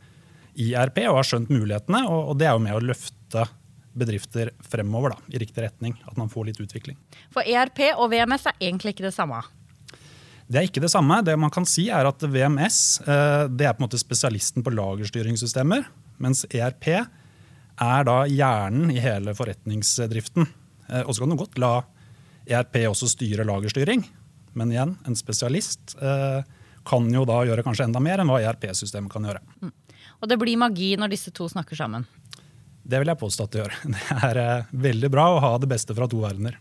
i 0.64 0.70
ERP 0.72 1.02
og 1.02 1.18
har 1.18 1.28
skjønt 1.28 1.52
mulighetene. 1.52 2.00
Og, 2.08 2.30
og 2.32 2.40
det 2.40 2.48
er 2.48 2.56
jo 2.56 2.62
med 2.64 2.78
å 2.78 2.80
løfte 2.80 3.44
bedrifter 3.92 4.54
fremover 4.64 5.12
da, 5.12 5.20
i 5.36 5.42
riktig 5.44 5.66
retning. 5.66 5.98
At 6.08 6.16
man 6.16 6.32
får 6.32 6.48
litt 6.48 6.62
utvikling. 6.64 6.96
For 7.28 7.44
ERP 7.44 7.90
og 7.90 8.08
VMS 8.14 8.48
er 8.48 8.56
egentlig 8.70 8.96
ikke 8.96 9.10
det 9.10 9.12
samme. 9.18 9.42
Det 10.46 10.60
er 10.60 10.68
ikke 10.68 10.82
det 10.84 10.92
samme. 10.92 11.18
Det 11.26 11.34
man 11.38 11.50
kan 11.54 11.66
si 11.66 11.88
er 11.90 12.06
at 12.06 12.22
VMS 12.22 12.78
eh, 13.02 13.46
det 13.50 13.66
er 13.66 13.74
på 13.74 13.82
en 13.82 13.86
måte 13.88 13.98
spesialisten 14.00 14.62
på 14.66 14.72
lagerstyringssystemer, 14.74 15.86
mens 16.22 16.44
ERP 16.54 16.86
er 16.96 18.06
da 18.08 18.18
hjernen 18.30 18.92
i 18.94 19.00
hele 19.02 19.34
forretningsdriften. 19.36 20.46
Eh, 20.88 21.02
Og 21.02 21.14
så 21.16 21.24
kan 21.24 21.34
du 21.34 21.40
godt 21.40 21.58
la 21.58 21.72
ERP 22.46 22.78
også 22.86 23.10
styre 23.10 23.46
lagerstyring, 23.46 24.04
men 24.56 24.70
igjen, 24.72 24.94
en 25.06 25.18
spesialist 25.18 25.96
eh, 25.98 26.46
kan 26.86 27.10
jo 27.10 27.24
da 27.26 27.40
gjøre 27.48 27.64
kanskje 27.66 27.88
enda 27.88 28.00
mer 28.00 28.22
enn 28.22 28.30
hva 28.30 28.38
ERP-systemet 28.46 29.10
kan 29.12 29.26
gjøre. 29.26 29.42
Og 30.22 30.30
det 30.30 30.38
blir 30.40 30.56
magi 30.60 30.94
når 30.96 31.10
disse 31.12 31.34
to 31.34 31.48
snakker 31.50 31.76
sammen. 31.76 32.06
Det 32.86 33.00
vil 33.02 33.10
jeg 33.10 33.18
påstå 33.18 33.48
at 33.48 33.56
det 33.56 33.64
gjør. 33.64 33.74
Det 34.22 34.30
er 34.30 34.70
veldig 34.70 35.10
bra 35.10 35.26
å 35.34 35.42
ha 35.42 35.52
det 35.58 35.68
beste 35.74 35.96
fra 35.96 36.06
to 36.06 36.22
verdener. 36.22 36.60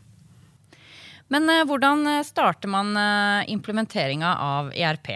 Men 1.33 1.49
eh, 1.49 1.63
hvordan 1.65 2.05
eh, 2.07 2.25
starter 2.25 2.69
man 2.71 2.93
eh, 2.97 3.51
implementeringa 3.53 4.35
av 4.41 4.71
ERP? 4.75 5.15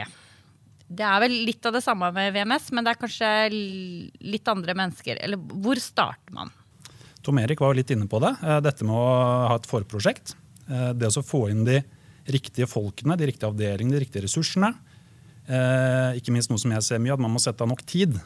Det 0.89 1.05
er 1.05 1.21
vel 1.21 1.35
litt 1.45 1.65
av 1.69 1.75
det 1.75 1.83
samme 1.85 2.09
med 2.15 2.33
VMS, 2.33 2.71
men 2.73 2.85
det 2.85 2.95
er 2.95 3.01
kanskje 3.03 3.29
litt 3.53 4.49
andre 4.49 4.73
mennesker. 4.77 5.19
Eller 5.21 5.37
hvor 5.37 5.77
starter 5.81 6.33
man? 6.33 6.49
Tom 7.21 7.37
Erik 7.37 7.61
var 7.61 7.77
litt 7.77 7.91
inne 7.93 8.07
på 8.09 8.21
det. 8.23 8.31
Dette 8.65 8.87
med 8.87 8.97
å 8.97 9.09
ha 9.51 9.57
et 9.59 9.67
forprosjekt. 9.69 10.33
Det 10.65 11.11
å 11.11 11.25
få 11.25 11.43
inn 11.51 11.61
de 11.67 11.77
riktige 12.33 12.65
folkene, 12.69 13.19
de 13.19 13.27
riktige 13.29 13.51
avdelingene, 13.51 13.99
de 13.99 14.01
riktige 14.01 14.23
ressursene. 14.25 14.71
Ikke 16.17 16.33
minst 16.33 16.49
noe 16.49 16.61
som 16.61 16.73
jeg 16.73 16.87
ser 16.87 17.03
mye, 17.03 17.13
at 17.13 17.21
man 17.21 17.35
må 17.35 17.43
sette 17.43 17.61
av 17.61 17.69
nok 17.69 17.83
tid. 17.85 18.17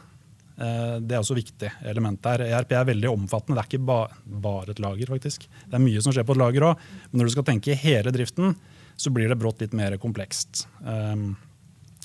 Det 0.53 1.15
er 1.15 1.17
også 1.17 1.35
viktig 1.37 1.69
element 1.89 2.19
der. 2.21 2.43
ERP 2.45 2.75
er 2.77 2.85
veldig 2.91 3.09
omfattende. 3.09 3.57
Det 3.57 3.63
er 3.63 3.69
ikke 3.71 3.87
ba 3.87 3.97
bare 4.43 4.75
et 4.75 4.81
lager, 4.83 5.09
faktisk. 5.09 5.47
Det 5.49 5.77
er 5.77 5.81
mye 5.81 6.03
som 6.03 6.13
skjer 6.13 6.27
på 6.27 6.35
et 6.35 6.41
lager 6.43 6.67
òg. 6.67 6.83
Men 7.09 7.21
når 7.21 7.29
du 7.29 7.33
skal 7.33 7.47
tenke 7.47 7.73
i 7.73 7.79
hele 7.79 8.13
driften, 8.13 8.53
så 8.93 9.09
blir 9.09 9.31
det 9.31 9.39
brått 9.41 9.63
litt 9.63 9.73
mer 9.73 9.95
komplekst. 10.01 10.67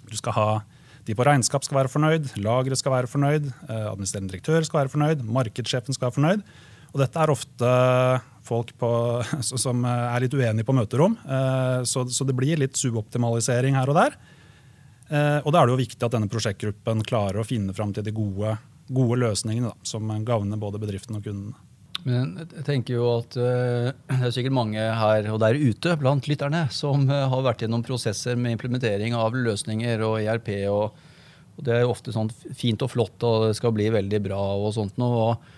Du 0.08 0.16
skal 0.16 0.36
ha 0.38 0.48
de 1.08 1.16
på 1.16 1.24
regnskap 1.24 1.64
skal 1.64 1.78
være 1.82 1.92
fornøyd, 1.92 2.26
lageret 2.44 2.80
skal 2.80 2.92
være 2.92 3.08
fornøyd, 3.08 3.46
administrerende 3.68 4.34
direktør 4.34 4.64
skal 4.66 4.82
være 4.82 4.92
fornøyd, 4.92 5.22
markedssjefen 5.24 5.96
skal 5.96 6.08
være 6.08 6.16
fornøyd. 6.18 6.42
Og 6.92 7.00
dette 7.02 7.20
er 7.20 7.32
ofte 7.32 7.70
folk 8.48 8.74
på, 8.80 8.90
som 9.64 9.84
er 9.88 10.24
litt 10.24 10.36
uenige 10.36 10.68
på 10.68 10.76
møterom, 10.76 11.16
eh, 11.24 11.80
så, 11.88 12.04
det 12.04 12.36
blir 12.36 12.60
litt 12.60 12.76
suboptimalisering 12.80 13.76
her 13.78 13.92
og 13.92 13.98
der. 14.00 14.18
Eh, 15.08 15.38
og 15.40 15.54
da 15.54 15.60
er 15.60 15.68
det 15.68 15.74
jo 15.74 15.80
viktig 15.80 16.04
at 16.04 16.14
denne 16.14 16.28
prosjektgruppen 16.30 17.00
klarer 17.06 17.40
å 17.40 17.46
finne 17.48 17.74
fram 17.76 17.94
til 17.96 18.04
de 18.04 18.12
gode, 18.14 18.56
gode 18.92 19.18
løsningene 19.22 19.72
da, 19.72 19.88
som 19.88 20.10
gagner 20.26 20.60
både 20.60 20.80
bedriften 20.82 21.16
og 21.18 21.24
kundene. 21.24 21.56
Men 22.06 22.36
jeg 22.44 22.62
tenker 22.62 22.94
jo 22.94 23.08
at 23.10 23.34
uh, 23.34 23.88
Det 23.90 24.18
er 24.28 24.30
sikkert 24.32 24.54
mange 24.54 24.78
her 24.78 25.26
og 25.32 25.40
der 25.42 25.58
ute 25.58 25.96
blant 25.98 26.28
lytterne 26.30 26.68
som 26.70 27.08
uh, 27.10 27.26
har 27.32 27.42
vært 27.44 27.64
gjennom 27.64 27.82
prosesser 27.84 28.38
med 28.38 28.54
implementering 28.54 29.16
av 29.18 29.34
løsninger 29.34 30.04
og 30.06 30.20
ERP. 30.22 30.52
Og, 30.70 31.00
og 31.56 31.66
Det 31.66 31.74
er 31.74 31.82
jo 31.82 31.92
ofte 31.92 32.14
sånn 32.14 32.30
fint 32.56 32.84
og 32.86 32.92
flott 32.94 33.26
og 33.26 33.48
det 33.48 33.58
skal 33.58 33.74
bli 33.74 33.90
veldig 33.96 34.22
bra. 34.28 34.40
og 34.60 34.74
sånt 34.78 35.00
noe, 35.00 35.30
og 35.30 35.54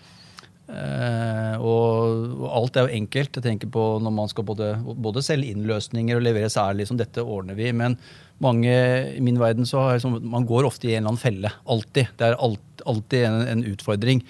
Uh, 0.70 1.56
og, 1.58 2.26
og, 2.38 2.44
alt 2.54 2.76
er 2.78 2.84
jo 2.86 2.98
enkelt. 3.00 3.34
Jeg 3.34 3.42
tenker 3.42 3.70
på 3.74 3.84
når 3.98 4.12
man 4.14 4.28
skal 4.30 4.44
både, 4.46 4.68
både 4.78 5.22
selge 5.26 5.50
inn 5.50 5.64
løsninger 5.66 6.14
og 6.14 6.22
levere 6.22 6.50
særlig 6.52 6.86
som 6.86 7.00
dette 7.00 7.24
ordner 7.24 7.58
vi. 7.58 7.72
Men 7.74 7.96
mange, 8.40 8.72
i 9.16 9.20
min 9.24 9.38
verden 9.40 9.68
så 9.68 9.82
har 9.84 9.98
liksom, 9.98 10.18
man 10.32 10.46
går 10.48 10.68
ofte 10.68 10.88
i 10.88 10.94
en 10.94 11.02
eller 11.02 11.12
annen 11.12 11.22
felle. 11.22 11.52
Alltid. 11.68 12.10
Det 12.16 12.26
er 12.26 12.38
alt, 12.40 12.84
alltid 12.88 13.26
en, 13.28 13.40
en 13.52 13.64
utfordring. 13.72 14.24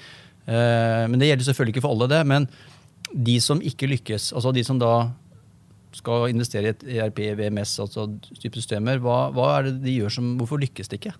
Eh, 0.50 1.04
men 1.10 1.18
det 1.20 1.30
gjelder 1.30 1.50
selvfølgelig 1.50 1.76
ikke 1.76 1.86
for 1.86 1.94
alle, 1.94 2.10
det. 2.10 2.20
Men 2.26 2.48
de 3.10 3.36
som 3.42 3.62
ikke 3.62 3.90
lykkes, 3.90 4.32
altså 4.34 4.52
de 4.54 4.64
som 4.66 4.80
da 4.80 4.94
skal 5.94 6.28
investere 6.30 6.70
i 6.70 6.72
et 6.74 6.84
ERP, 6.98 7.24
VMS, 7.38 7.74
altså 7.82 8.06
type 8.38 8.54
systemer, 8.58 9.00
hva, 9.02 9.24
hva 9.34 9.50
er 9.56 9.68
det 9.68 9.80
de 9.84 9.96
gjør 9.98 10.14
som, 10.20 10.32
hvorfor 10.38 10.62
lykkes 10.62 10.90
det 10.90 11.00
ikke? 11.00 11.14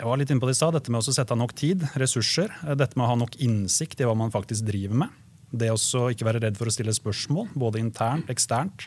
Jeg 0.00 0.08
var 0.08 0.16
litt 0.16 0.30
inne 0.32 0.40
på 0.40 0.48
det 0.48 0.56
i 0.56 0.60
stad, 0.60 0.72
Dette 0.76 0.92
med 0.92 1.04
å 1.04 1.12
sette 1.12 1.34
av 1.36 1.40
nok 1.40 1.52
tid, 1.60 1.84
ressurser. 2.00 2.52
Eh, 2.64 2.76
dette 2.78 2.96
med 2.96 3.04
å 3.04 3.10
ha 3.12 3.18
nok 3.20 3.36
innsikt 3.44 4.00
i 4.00 4.08
hva 4.08 4.16
man 4.16 4.32
faktisk 4.32 4.64
driver 4.68 5.04
med. 5.04 5.20
Det 5.50 5.68
å 5.74 6.06
ikke 6.08 6.28
være 6.28 6.40
redd 6.46 6.56
for 6.56 6.70
å 6.70 6.72
stille 6.72 6.94
spørsmål, 6.94 7.50
både 7.58 7.82
internt 7.82 8.30
eksternt. 8.32 8.86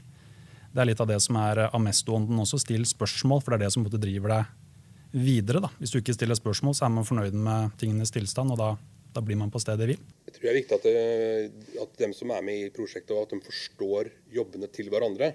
Det 0.73 0.81
er 0.81 0.89
litt 0.89 1.01
av 1.03 1.09
det 1.09 1.19
som 1.21 1.37
er 1.37 1.65
eh, 1.65 1.75
Amesto-ånden 1.77 2.41
også. 2.41 2.59
Still 2.61 2.85
spørsmål, 2.89 3.43
for 3.43 3.53
det 3.53 3.61
er 3.61 3.67
det 3.67 3.75
som 3.75 3.85
driver 3.85 4.33
deg 4.33 5.13
videre. 5.13 5.61
Da. 5.61 5.69
Hvis 5.77 5.93
du 5.93 5.99
ikke 5.99 6.15
stiller 6.17 6.37
spørsmål, 6.39 6.73
så 6.77 6.87
er 6.87 6.93
man 6.95 7.05
fornøyd 7.05 7.37
med 7.37 7.75
tingenes 7.81 8.13
tilstand, 8.13 8.55
og 8.55 8.61
da, 8.61 8.71
da 9.13 9.21
blir 9.25 9.37
man 9.37 9.53
på 9.53 9.61
stedet 9.61 9.85
hvil. 9.89 10.01
Jeg 10.25 10.35
tror 10.35 10.47
det 10.47 10.51
er 10.51 10.59
viktig 10.59 10.77
at, 10.79 10.87
det, 10.87 11.07
eh, 11.45 11.81
at 11.85 11.97
dem 12.01 12.15
som 12.17 12.33
er 12.33 12.45
med 12.45 12.65
i 12.65 12.71
prosjektet, 12.73 13.13
at 13.13 13.35
de 13.35 13.41
forstår 13.45 14.09
jobbene 14.33 14.71
til 14.73 14.89
hverandre. 14.93 15.33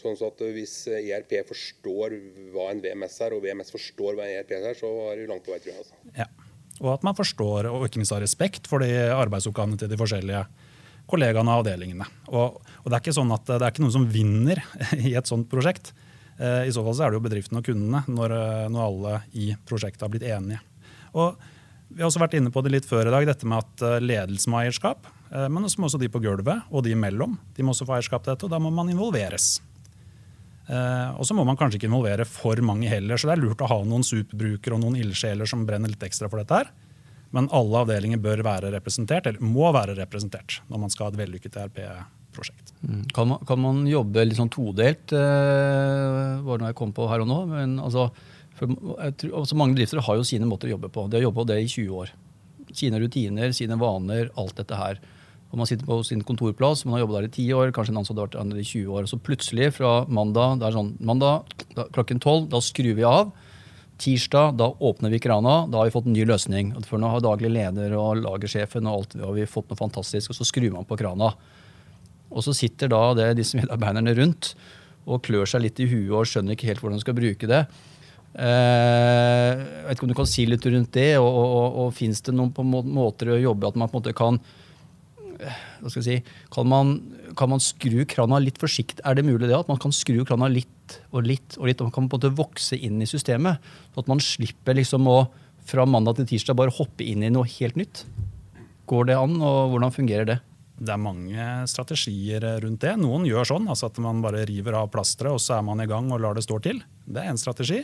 Sånn 0.00 0.16
at 0.24 0.40
Hvis 0.56 0.88
ERP 0.88 1.36
forstår 1.46 2.16
hva 2.54 2.70
en 2.72 2.80
VMS 2.82 3.20
er, 3.26 3.36
og 3.36 3.44
VMS 3.44 3.74
forstår 3.74 4.16
hva 4.16 4.24
en 4.24 4.38
ERP 4.40 4.56
er, 4.56 4.72
så 4.78 4.88
er 5.10 5.20
det 5.20 5.28
langt 5.28 5.44
på 5.44 5.52
vei. 5.52 5.60
tror 5.60 5.74
jeg. 5.74 5.84
Altså. 5.84 6.00
Ja. 6.16 6.30
Og 6.80 6.94
at 6.96 7.04
man 7.06 7.14
forstår 7.14 7.68
og 7.68 7.84
ikke 7.86 8.00
minst 8.00 8.14
har 8.14 8.24
respekt 8.24 8.66
for 8.70 8.82
de 8.82 8.88
arbeidsoppgavene 9.12 9.76
til 9.78 9.92
de 9.92 9.98
forskjellige 10.00 10.46
kollegaene 11.12 11.52
og 11.52 11.62
avdelingene. 11.62 12.08
Og, 12.32 12.58
og, 12.58 12.88
Det 12.88 12.96
er 12.96 13.04
ikke 13.04 13.18
sånn 13.18 13.34
at 13.34 13.46
det 13.48 13.60
er 13.60 13.70
ikke 13.70 13.84
noen 13.84 13.96
som 13.98 14.08
vinner 14.10 14.62
i 15.10 15.14
et 15.18 15.28
sånt 15.28 15.50
prosjekt. 15.52 15.92
Eh, 16.38 16.68
I 16.68 16.74
så 16.74 16.84
fall 16.84 16.96
så 16.96 17.06
er 17.06 17.12
det 17.12 17.20
jo 17.20 17.26
bedriften 17.26 17.58
og 17.60 17.66
kundene 17.66 18.04
når, 18.10 18.36
eh, 18.36 18.68
når 18.72 18.86
alle 18.86 19.16
i 19.38 19.50
prosjektet 19.68 20.04
har 20.04 20.12
blitt 20.12 20.28
enige. 20.28 20.62
Og 21.12 21.50
Vi 21.92 22.00
har 22.00 22.08
også 22.08 22.22
vært 22.22 22.38
inne 22.38 22.48
på 22.48 22.62
det 22.64 22.70
litt 22.72 22.86
før 22.88 23.04
i 23.04 23.10
dag, 23.12 23.26
dette 23.28 23.44
med 23.44 23.60
at 23.60 23.82
eh, 23.84 23.98
ledelse 24.00 24.48
må 24.48 24.56
ha 24.58 24.64
eierskap. 24.64 25.10
Men 25.32 25.64
også 25.64 25.80
også 25.80 25.96
de 25.96 26.10
på 26.12 26.20
gulvet 26.20 26.66
og 26.68 26.82
de 26.84 26.90
imellom 26.92 27.38
de 27.56 27.64
må 27.64 27.72
også 27.72 27.86
få 27.88 27.94
eierskap 27.96 28.20
til 28.24 28.34
dette, 28.34 28.44
og 28.44 28.52
da 28.52 28.58
må 28.60 28.68
man 28.68 28.90
involveres. 28.92 29.62
Og 30.68 31.24
så 31.24 31.32
må 31.32 31.40
man 31.48 31.56
kanskje 31.56 31.78
ikke 31.78 31.88
involvere 31.88 32.26
for 32.28 32.60
mange 32.60 32.90
heller, 32.90 33.16
så 33.16 33.30
det 33.30 33.38
er 33.38 33.40
lurt 33.40 33.64
å 33.64 33.70
ha 33.70 33.78
noen 33.80 34.04
superbrukere 34.04 34.76
og 34.76 34.82
noen 34.84 34.98
ildsjeler 35.00 35.48
som 35.48 35.64
brenner 35.64 35.88
litt 35.88 36.04
ekstra 36.04 36.28
for 36.28 36.42
dette 36.42 36.58
her. 36.60 36.68
Men 37.32 37.48
alle 37.56 37.84
avdelinger 37.84 38.20
bør 38.20 38.42
være 38.44 38.72
representert, 38.74 39.28
eller 39.28 39.44
må 39.44 39.70
være 39.72 39.96
representert 39.96 40.60
når 40.68 40.82
man 40.82 40.92
skal 40.92 41.06
ha 41.06 41.14
et 41.14 41.20
vellykket 41.22 41.56
ERP-prosjekt. 41.62 42.74
Mm. 42.84 43.06
Kan, 43.16 43.32
kan, 43.48 43.62
man 43.62 43.86
jobbe 43.88 44.26
litt 44.26 44.40
sånn 44.40 44.52
todelt, 44.52 45.14
eh, 45.16 46.42
var 46.44 46.58
det 46.58 46.64
noe 46.64 46.72
jeg 46.74 46.78
kom 46.82 46.92
på 46.96 47.08
her 47.08 47.24
og 47.24 47.30
nå. 47.30 47.38
men 47.54 47.78
altså, 47.80 48.10
for, 48.58 48.74
tror, 49.16 49.38
altså 49.40 49.56
Mange 49.58 49.78
bedrifter 49.78 50.02
har 50.04 50.20
jo 50.20 50.28
sine 50.28 50.48
måter 50.48 50.68
å 50.68 50.76
jobbe 50.76 50.92
på. 50.92 51.06
De 51.08 51.18
har 51.18 51.26
jobbet 51.28 51.40
på 51.40 51.48
det 51.48 51.58
i 51.62 51.70
20 51.70 51.98
år. 52.02 52.12
Sine 52.76 53.00
rutiner, 53.00 53.56
sine 53.56 53.80
vaner, 53.80 54.28
alt 54.38 54.60
dette 54.60 54.76
her. 54.76 55.00
Og 55.52 55.60
man 55.60 55.68
sitter 55.68 55.88
på 55.88 55.98
sin 56.08 56.22
kontorplass, 56.24 56.86
man 56.86 56.96
har 56.96 57.02
jobbet 57.04 57.18
der 57.18 57.28
i 57.28 57.32
ti 57.32 57.46
år, 57.52 57.72
kanskje 57.76 57.92
en 57.92 58.00
ansatt 58.00 58.16
har 58.16 58.28
vært 58.28 58.52
der 58.52 58.60
i 58.60 58.64
20 58.64 58.92
år. 58.92 59.04
Og 59.04 59.10
så 59.10 59.18
plutselig, 59.20 59.72
fra 59.76 60.02
mandag, 60.08 60.60
det 60.60 60.68
er 60.68 60.76
sånn, 60.76 60.94
mandag 61.04 61.48
klokken 61.96 62.22
tolv, 62.24 62.46
da 62.52 62.60
skrur 62.64 62.96
vi 62.96 63.04
av. 63.08 63.32
Tirsdag 64.00 64.56
da 64.58 64.70
åpner 64.72 65.12
vi 65.12 65.20
krana. 65.22 65.66
Da 65.70 65.80
har 65.80 65.88
vi 65.88 65.94
fått 65.94 66.08
en 66.08 66.16
ny 66.16 66.24
løsning. 66.28 66.72
For 66.88 67.00
nå 67.00 67.10
har 67.12 67.24
daglig 67.24 67.52
leder 67.52 67.94
og 67.98 68.22
lagersjefen 68.22 68.88
og 68.88 68.94
alt, 68.96 69.16
har 69.20 69.36
vi 69.36 69.48
fått 69.50 69.70
noe 69.70 69.78
fantastisk, 69.78 70.32
og 70.32 70.38
så 70.38 70.48
skrur 70.48 70.72
man 70.74 70.88
på 70.88 70.98
krana. 71.00 71.32
Og 72.32 72.44
så 72.44 72.54
sitter 72.56 72.90
da 72.92 73.02
det, 73.18 73.32
disse 73.38 73.58
medarbeiderne 73.60 74.14
rundt 74.18 74.54
og 75.02 75.24
klør 75.26 75.48
seg 75.50 75.64
litt 75.64 75.80
i 75.82 75.88
huet 75.90 76.12
og 76.14 76.28
skjønner 76.30 76.54
ikke 76.54 76.68
helt 76.70 76.82
hvordan 76.82 77.00
de 77.00 77.04
skal 77.04 77.18
bruke 77.18 77.48
det. 77.50 77.62
Eh, 78.32 79.48
jeg 79.60 79.86
vet 79.86 79.96
ikke 79.96 80.06
om 80.06 80.12
du 80.12 80.18
kan 80.22 80.30
si 80.30 80.46
litt 80.48 80.66
rundt 80.66 80.92
det, 80.96 81.10
og, 81.20 81.28
og, 81.28 81.46
og, 81.58 81.80
og 81.84 81.96
fins 81.96 82.22
det 82.24 82.34
noen 82.36 82.52
måter 82.94 83.34
å 83.34 83.40
jobbe 83.40 83.68
at 83.68 83.80
man 83.80 83.90
på 83.90 83.98
en 83.98 84.02
måte 84.02 84.16
kan 84.16 84.40
hva 85.42 85.90
skal 85.90 86.02
jeg 86.02 86.06
si, 86.06 86.34
kan 86.54 86.68
man, 86.70 86.92
kan 87.38 87.50
man 87.50 87.62
skru 87.62 88.04
krana 88.06 88.38
litt 88.42 88.60
forsiktig? 88.62 89.02
Er 89.02 89.16
det 89.18 89.26
mulig 89.26 89.48
det 89.50 89.56
at 89.58 89.70
man 89.70 89.80
kan 89.82 89.94
skru 89.94 90.22
krana 90.28 90.46
litt 90.52 90.70
og 91.12 91.26
litt 91.26 91.56
og 91.58 91.68
litt, 91.68 91.80
og 91.80 91.88
man 91.88 91.94
kan 91.94 92.08
på 92.08 92.18
en 92.18 92.20
måte 92.20 92.36
vokse 92.38 92.78
inn 92.78 93.02
i 93.02 93.08
systemet? 93.08 93.62
Så 93.92 94.04
at 94.04 94.10
man 94.10 94.22
slipper 94.22 94.76
liksom 94.78 95.08
å 95.10 95.18
fra 95.68 95.86
mandag 95.86 96.18
til 96.18 96.28
tirsdag 96.32 96.58
bare 96.58 96.74
hoppe 96.74 97.06
inn 97.06 97.22
i 97.22 97.30
noe 97.32 97.48
helt 97.58 97.78
nytt? 97.78 98.04
Går 98.90 99.12
det 99.12 99.18
an, 99.18 99.36
og 99.38 99.72
hvordan 99.72 99.94
fungerer 99.94 100.28
det? 100.28 100.38
Det 100.82 100.90
er 100.90 100.98
mange 100.98 101.46
strategier 101.70 102.42
rundt 102.64 102.82
det. 102.82 102.96
Noen 102.98 103.26
gjør 103.28 103.52
sånn, 103.52 103.68
altså 103.70 103.86
at 103.86 104.00
man 104.02 104.22
bare 104.24 104.42
river 104.48 104.80
av 104.80 104.90
plasteret, 104.90 105.36
og 105.36 105.42
så 105.42 105.60
er 105.60 105.66
man 105.66 105.82
i 105.84 105.86
gang 105.90 106.10
og 106.10 106.22
lar 106.24 106.34
det 106.34 106.42
stå 106.46 106.58
til. 106.64 106.82
Det 107.06 107.22
er 107.22 107.30
en 107.30 107.38
strategi. 107.38 107.82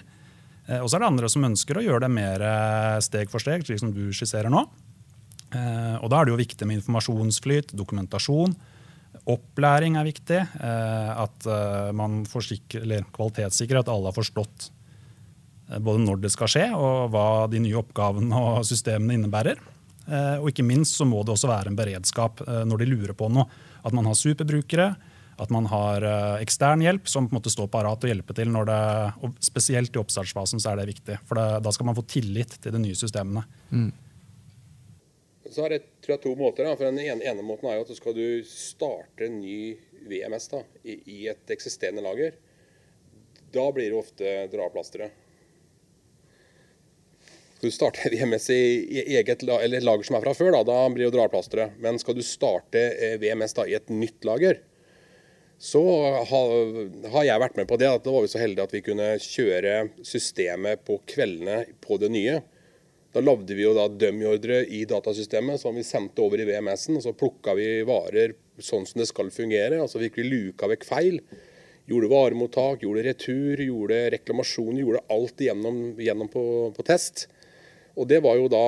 Eh, 0.67 0.81
og 0.81 0.89
så 0.89 0.99
er 0.99 1.05
det 1.05 1.13
andre 1.13 1.31
som 1.31 1.47
ønsker 1.47 1.79
å 1.79 1.85
gjøre 1.85 2.07
det 2.09 2.13
mer 2.17 2.47
steg 3.05 3.31
for 3.31 3.45
steg, 3.45 3.67
slik 3.69 3.83
som 3.85 3.95
du 3.95 4.09
skisserer 4.11 4.51
nå. 4.53 4.65
Eh, 5.55 5.97
og 6.03 6.11
Da 6.11 6.21
er 6.21 6.27
det 6.27 6.35
jo 6.35 6.43
viktig 6.43 6.67
med 6.69 6.81
informasjonsflyt, 6.83 7.73
dokumentasjon. 7.77 8.57
Opplæring 9.29 9.99
er 10.01 10.09
viktig. 10.09 10.41
Eh, 10.41 11.11
at 11.25 11.49
eh, 11.49 11.91
man 11.97 12.23
kvalitetssikrer 12.25 13.83
at 13.83 13.91
alle 13.93 14.11
har 14.11 14.17
forstått 14.17 14.71
både 15.85 16.01
når 16.01 16.23
det 16.23 16.31
skal 16.33 16.49
skje, 16.49 16.63
og 16.73 17.11
hva 17.13 17.45
de 17.53 17.59
nye 17.61 17.77
oppgavene 17.77 18.33
og 18.33 18.63
systemene 18.65 19.19
innebærer. 19.19 19.59
Og 20.41 20.47
ikke 20.49 20.65
minst 20.65 20.97
så 20.97 21.05
må 21.05 21.19
det 21.21 21.35
også 21.35 21.51
være 21.51 21.69
en 21.69 21.77
beredskap 21.77 22.41
når 22.65 22.81
de 22.81 22.87
lurer 22.89 23.13
på 23.13 23.29
noe. 23.29 23.45
At 23.85 23.93
man 23.93 24.09
har 24.09 24.17
superbrukere, 24.17 24.87
at 25.37 25.53
man 25.53 25.69
har 25.69 26.07
ekstern 26.41 26.81
hjelp 26.81 27.13
som 27.13 27.29
på 27.29 27.35
en 27.35 27.41
måte 27.43 27.53
står 27.53 27.69
parat 27.69 28.01
og 28.01 28.09
hjelper 28.09 28.39
til. 28.39 28.49
når 28.49 28.71
det, 28.71 28.81
og 29.21 29.37
Spesielt 29.45 29.93
i 29.93 30.01
oppstartsfasen 30.01 30.65
så 30.65 30.73
er 30.73 30.81
det 30.81 30.89
viktig. 30.95 31.21
For 31.29 31.37
det, 31.37 31.47
da 31.69 31.77
skal 31.77 31.91
man 31.91 32.01
få 32.01 32.07
tillit 32.09 32.57
til 32.57 32.73
de 32.73 32.81
nye 32.87 32.97
systemene. 32.97 33.45
Mm. 33.69 33.93
Så 35.49 35.65
er 35.65 35.75
det 35.75 35.85
tror 36.05 36.15
jeg, 36.17 36.23
to 36.25 36.35
måter. 36.39 36.67
Da. 36.67 36.75
For 36.77 36.89
Den 36.89 37.01
ene, 37.03 37.25
ene, 37.25 37.45
måten 37.47 37.71
er 37.71 37.79
jo 37.79 37.87
at 37.87 37.93
du 37.93 37.97
skal 37.99 38.17
du 38.17 38.27
starte 38.49 39.27
en 39.27 39.41
ny 39.41 39.77
VMS 40.09 40.51
da, 40.53 40.63
i, 40.85 40.99
i, 41.05 41.23
et 41.33 41.51
eksisterende 41.53 42.05
lager, 42.05 42.37
da 43.53 43.65
blir 43.73 43.91
det 43.91 43.99
ofte 43.99 44.35
draplasteret. 44.53 45.25
Skal 47.59 47.73
du 47.73 47.75
starte 47.75 48.11
VMS 48.15 48.51
i, 48.55 48.63
i 49.01 49.19
eget 49.19 49.43
eller 49.43 49.85
lager 49.85 50.07
som 50.07 50.19
er 50.19 50.27
fra 50.27 50.37
før, 50.37 50.53
da, 50.55 50.65
da 50.69 50.81
blir 50.93 51.09
det 51.09 51.17
draplasteret. 51.17 51.79
Men 51.83 52.01
skal 52.01 52.19
du 52.19 52.25
starte 52.27 52.85
eh, 52.93 53.17
VMS 53.21 53.57
da, 53.59 53.67
i 53.67 53.77
et 53.79 53.93
nytt 53.93 54.29
lager, 54.29 54.61
så 55.59 55.81
har 57.11 57.25
jeg 57.27 57.43
vært 57.43 57.57
med 57.59 57.67
på 57.67 57.77
det. 57.81 57.89
at 57.91 58.05
Da 58.05 58.13
var 58.15 58.23
vi 58.23 58.31
så 58.31 58.39
heldige 58.39 58.69
at 58.69 58.75
vi 58.77 58.85
kunne 58.87 59.09
kjøre 59.19 59.73
systemet 60.07 60.85
på 60.87 61.01
kveldene 61.11 61.65
på 61.83 61.99
det 61.99 62.13
nye. 62.15 62.37
Da 63.19 63.23
lagde 63.25 63.51
vi 63.59 63.65
jo 63.65 63.73
da 63.75 63.89
dummy-ordre 63.91 64.61
i 64.71 64.85
datasystemet 64.87 65.59
som 65.59 65.75
vi 65.75 65.83
sendte 65.83 66.23
over 66.23 66.39
i 66.39 66.45
VMS-en. 66.47 67.01
og 67.01 67.03
Så 67.03 67.13
plukka 67.19 67.57
vi 67.59 67.81
varer 67.83 68.37
sånn 68.63 68.85
som 68.87 69.01
det 69.01 69.09
skal 69.11 69.33
fungere. 69.35 69.81
altså 69.83 69.99
Fikk 69.99 70.21
vi 70.21 70.27
luka 70.29 70.69
vekk 70.71 70.87
feil. 70.87 71.17
Gjorde 71.91 72.13
varemottak, 72.13 72.85
gjorde 72.87 73.03
retur, 73.09 73.59
gjorde 73.65 73.99
reklamasjon, 74.15 74.79
gjorde 74.79 75.03
alt 75.11 75.43
igjennom, 75.43 75.81
igjennom 75.99 76.31
på, 76.31 76.45
på, 76.79 76.87
test. 76.87 77.27
Og 77.99 78.07
det 78.07 78.23
var 78.23 78.39
jo 78.39 78.47
da 78.55 78.63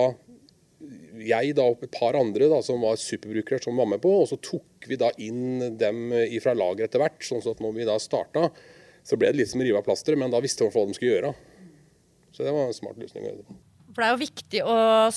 jeg 1.30 1.54
da 1.54 1.70
og 1.70 1.86
et 1.86 1.94
par 1.94 2.18
andre 2.18 2.50
da, 2.50 2.58
som 2.66 2.82
var 2.82 2.98
superbrukere 2.98 3.62
som 3.62 3.78
var 3.78 3.86
med 3.94 4.02
på, 4.02 4.18
og 4.24 4.28
så 4.32 4.42
tok 4.42 4.90
vi 4.90 4.98
da 4.98 5.14
inn 5.22 5.78
dem 5.78 6.10
fra 6.42 6.58
lageret 6.58 6.90
etter 6.90 7.06
hvert. 7.06 7.22
sånn 7.22 7.46
at 7.54 7.62
når 7.62 7.78
vi 7.78 7.86
da 7.86 8.00
starta, 8.02 8.50
så 9.06 9.14
ble 9.14 9.30
det 9.30 9.44
litt 9.44 9.54
som 9.54 9.62
å 9.62 9.70
rive 9.70 9.78
av 9.78 9.86
plasteret, 9.86 10.18
men 10.18 10.34
da 10.34 10.42
visste 10.42 10.66
vi 10.66 10.74
hva 10.74 10.88
de 10.90 10.98
skulle 10.98 11.18
gjøre. 11.20 11.34
Så 12.34 12.42
det 12.42 12.58
var 12.58 12.66
en 12.66 12.80
smart 12.82 12.98
løsning. 12.98 13.30
For 13.90 14.04
det 14.04 14.06
er 14.06 14.12
jo 14.14 14.20
viktig 14.20 14.60
å 14.62 14.74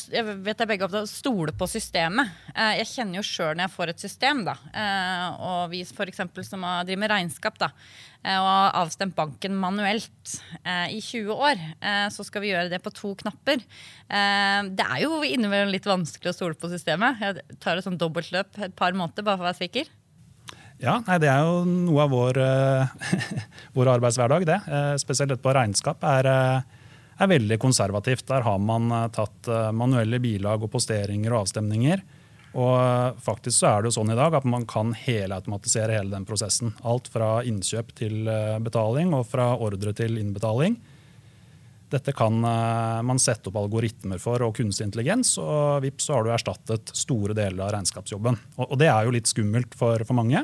jeg 0.09 0.35
vet 0.45 0.61
jeg 0.63 0.69
begge 0.71 1.03
stole 1.09 1.53
på 1.57 1.67
systemet. 1.69 2.31
Eh, 2.55 2.79
jeg 2.79 2.89
kjenner 2.89 3.19
jo 3.19 3.25
sjøl 3.27 3.53
når 3.53 3.67
jeg 3.67 3.73
får 3.75 3.91
et 3.91 4.01
system, 4.01 4.41
da, 4.47 4.55
eh, 4.73 5.25
og 5.45 5.69
vi 5.73 5.83
for 5.85 6.09
eksempel, 6.09 6.45
som 6.47 6.65
driver 6.65 7.01
med 7.03 7.11
regnskap, 7.13 7.59
da, 7.61 7.69
eh, 8.23 8.39
og 8.39 8.49
har 8.49 8.79
avstemt 8.81 9.15
banken 9.17 9.55
manuelt 9.59 10.33
i 10.63 10.99
20 11.03 11.33
år, 11.35 11.59
så 12.15 12.23
skal 12.25 12.41
vi 12.41 12.53
gjøre 12.53 12.71
det 12.71 12.79
på 12.81 12.91
to 12.95 13.11
knapper. 13.19 13.59
Det 14.07 14.85
er 14.85 15.01
jo 15.03 15.19
innimellom 15.27 15.73
litt 15.73 15.85
vanskelig 15.85 16.31
å 16.31 16.35
stole 16.37 16.55
på 16.57 16.69
systemet. 16.71 17.19
Jeg 17.19 17.59
tar 17.61 17.77
et 17.77 17.85
sånn 17.85 17.99
dobbeltløp 17.99 18.57
et 18.63 18.75
par 18.79 18.95
måneder 18.95 19.27
bare 19.27 19.37
for 19.37 19.45
å 19.45 19.49
være 19.51 19.59
sikker. 19.59 19.91
Ja, 20.79 21.01
nei, 21.05 21.19
Det 21.19 21.29
er 21.29 21.43
jo 21.43 21.65
noe 21.67 22.07
av 22.07 22.15
vår, 22.15 22.39
vår 23.75 23.91
arbeidshverdag, 23.97 24.47
det. 24.47 24.59
Spesielt 25.03 25.35
dette 25.35 25.43
på 25.43 25.53
regnskap. 25.53 26.07
er 26.07 26.63
er 27.17 27.31
veldig 27.31 27.59
konservativt. 27.61 28.27
Der 28.27 28.45
har 28.45 28.59
man 28.59 28.91
eh, 28.91 29.07
tatt 29.13 29.47
eh, 29.47 29.71
manuelle 29.75 30.19
bilag 30.23 30.63
og 30.63 30.71
posteringer 30.73 31.33
og 31.33 31.43
avstemninger. 31.43 32.01
Og 32.53 32.73
eh, 32.77 33.19
faktisk 33.25 33.59
så 33.59 33.69
er 33.69 33.81
det 33.81 33.91
jo 33.91 33.97
sånn 33.99 34.13
i 34.13 34.17
dag 34.17 34.37
at 34.37 34.47
man 34.49 34.65
kan 34.69 34.93
helautomatisere 34.97 35.97
hele 35.97 36.13
den 36.13 36.27
prosessen. 36.29 36.73
Alt 36.81 37.09
fra 37.13 37.35
innkjøp 37.47 37.93
til 37.97 38.25
betaling 38.63 39.13
og 39.17 39.27
fra 39.29 39.53
ordre 39.55 39.95
til 39.97 40.19
innbetaling. 40.21 40.77
Dette 41.93 42.09
kan 42.17 42.39
man 42.41 43.19
sette 43.21 43.51
opp 43.51 43.57
algoritmer 43.59 44.17
for 44.17 44.41
og 44.41 44.55
kunstig 44.57 44.87
intelligens, 44.87 45.35
og 45.37 45.83
vips 45.83 46.07
så 46.07 46.15
har 46.15 46.23
du 46.25 46.31
erstattet 46.33 46.89
store 46.97 47.35
deler 47.37 47.67
av 47.67 47.69
regnskapsjobben. 47.75 48.39
Og 48.65 48.73
det 48.81 48.87
er 48.89 49.05
jo 49.05 49.13
litt 49.13 49.29
skummelt 49.29 49.77
for, 49.77 50.01
for 50.01 50.17
mange. 50.17 50.41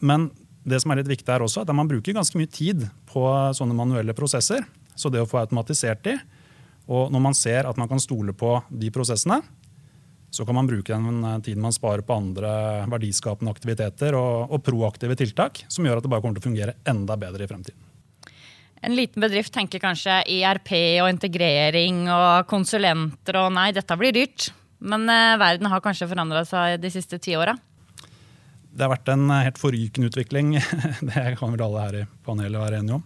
Men 0.00 0.30
det 0.64 0.80
som 0.80 0.94
er 0.94 1.02
litt 1.02 1.10
viktig 1.10 1.28
er 1.34 1.44
også, 1.44 1.66
at 1.66 1.74
man 1.76 1.90
bruker 1.90 2.16
ganske 2.16 2.40
mye 2.40 2.48
tid 2.48 2.86
på 3.10 3.26
sånne 3.58 3.76
manuelle 3.76 4.16
prosesser. 4.16 4.64
Så 4.94 5.10
det 5.12 5.22
å 5.22 5.28
få 5.28 5.40
automatisert 5.40 6.02
de, 6.04 6.16
og 6.90 7.12
når 7.14 7.22
man 7.22 7.36
ser 7.36 7.68
at 7.68 7.78
man 7.78 7.88
kan 7.90 8.00
stole 8.02 8.34
på 8.36 8.56
de 8.68 8.90
prosessene, 8.94 9.40
så 10.32 10.46
kan 10.48 10.56
man 10.56 10.66
bruke 10.66 10.92
den 10.92 11.24
eh, 11.24 11.38
tiden 11.44 11.62
man 11.62 11.74
sparer 11.76 12.00
på 12.06 12.16
andre 12.16 12.50
verdiskapende 12.90 13.52
aktiviteter 13.52 14.16
og, 14.16 14.48
og, 14.48 14.62
proaktive 14.64 15.16
tiltak, 15.20 15.64
som 15.68 15.84
gjør 15.84 16.00
at 16.00 16.06
det 16.06 16.12
bare 16.12 16.24
kommer 16.24 16.38
til 16.38 16.46
å 16.46 16.48
fungere 16.48 16.76
enda 16.88 17.18
bedre 17.20 17.44
i 17.44 17.50
fremtiden. 17.50 17.88
En 18.82 18.96
liten 18.96 19.22
bedrift 19.22 19.52
tenker 19.54 19.78
kanskje 19.78 20.22
IRP 20.32 20.72
og 21.04 21.10
integrering 21.12 22.06
og 22.10 22.48
konsulenter 22.50 23.38
og 23.44 23.52
nei, 23.54 23.68
dette 23.76 23.98
blir 24.00 24.16
dyrt. 24.16 24.48
Men 24.82 25.04
eh, 25.12 25.36
verden 25.38 25.68
har 25.70 25.84
kanskje 25.84 26.08
forandra 26.10 26.42
seg 26.48 26.80
de 26.82 26.90
siste 26.90 27.20
ti 27.22 27.36
åra? 27.38 27.54
Det 28.72 28.86
har 28.86 28.94
vært 28.94 29.12
en 29.12 29.28
helt 29.36 29.60
forrykende 29.60 30.08
utvikling. 30.08 30.56
Det 31.12 31.28
kan 31.38 31.52
vel 31.52 31.66
alle 31.68 31.84
her 31.84 32.00
i 32.00 32.06
panelet 32.24 32.56
være 32.56 32.80
enige 32.80 33.02
om. 33.02 33.04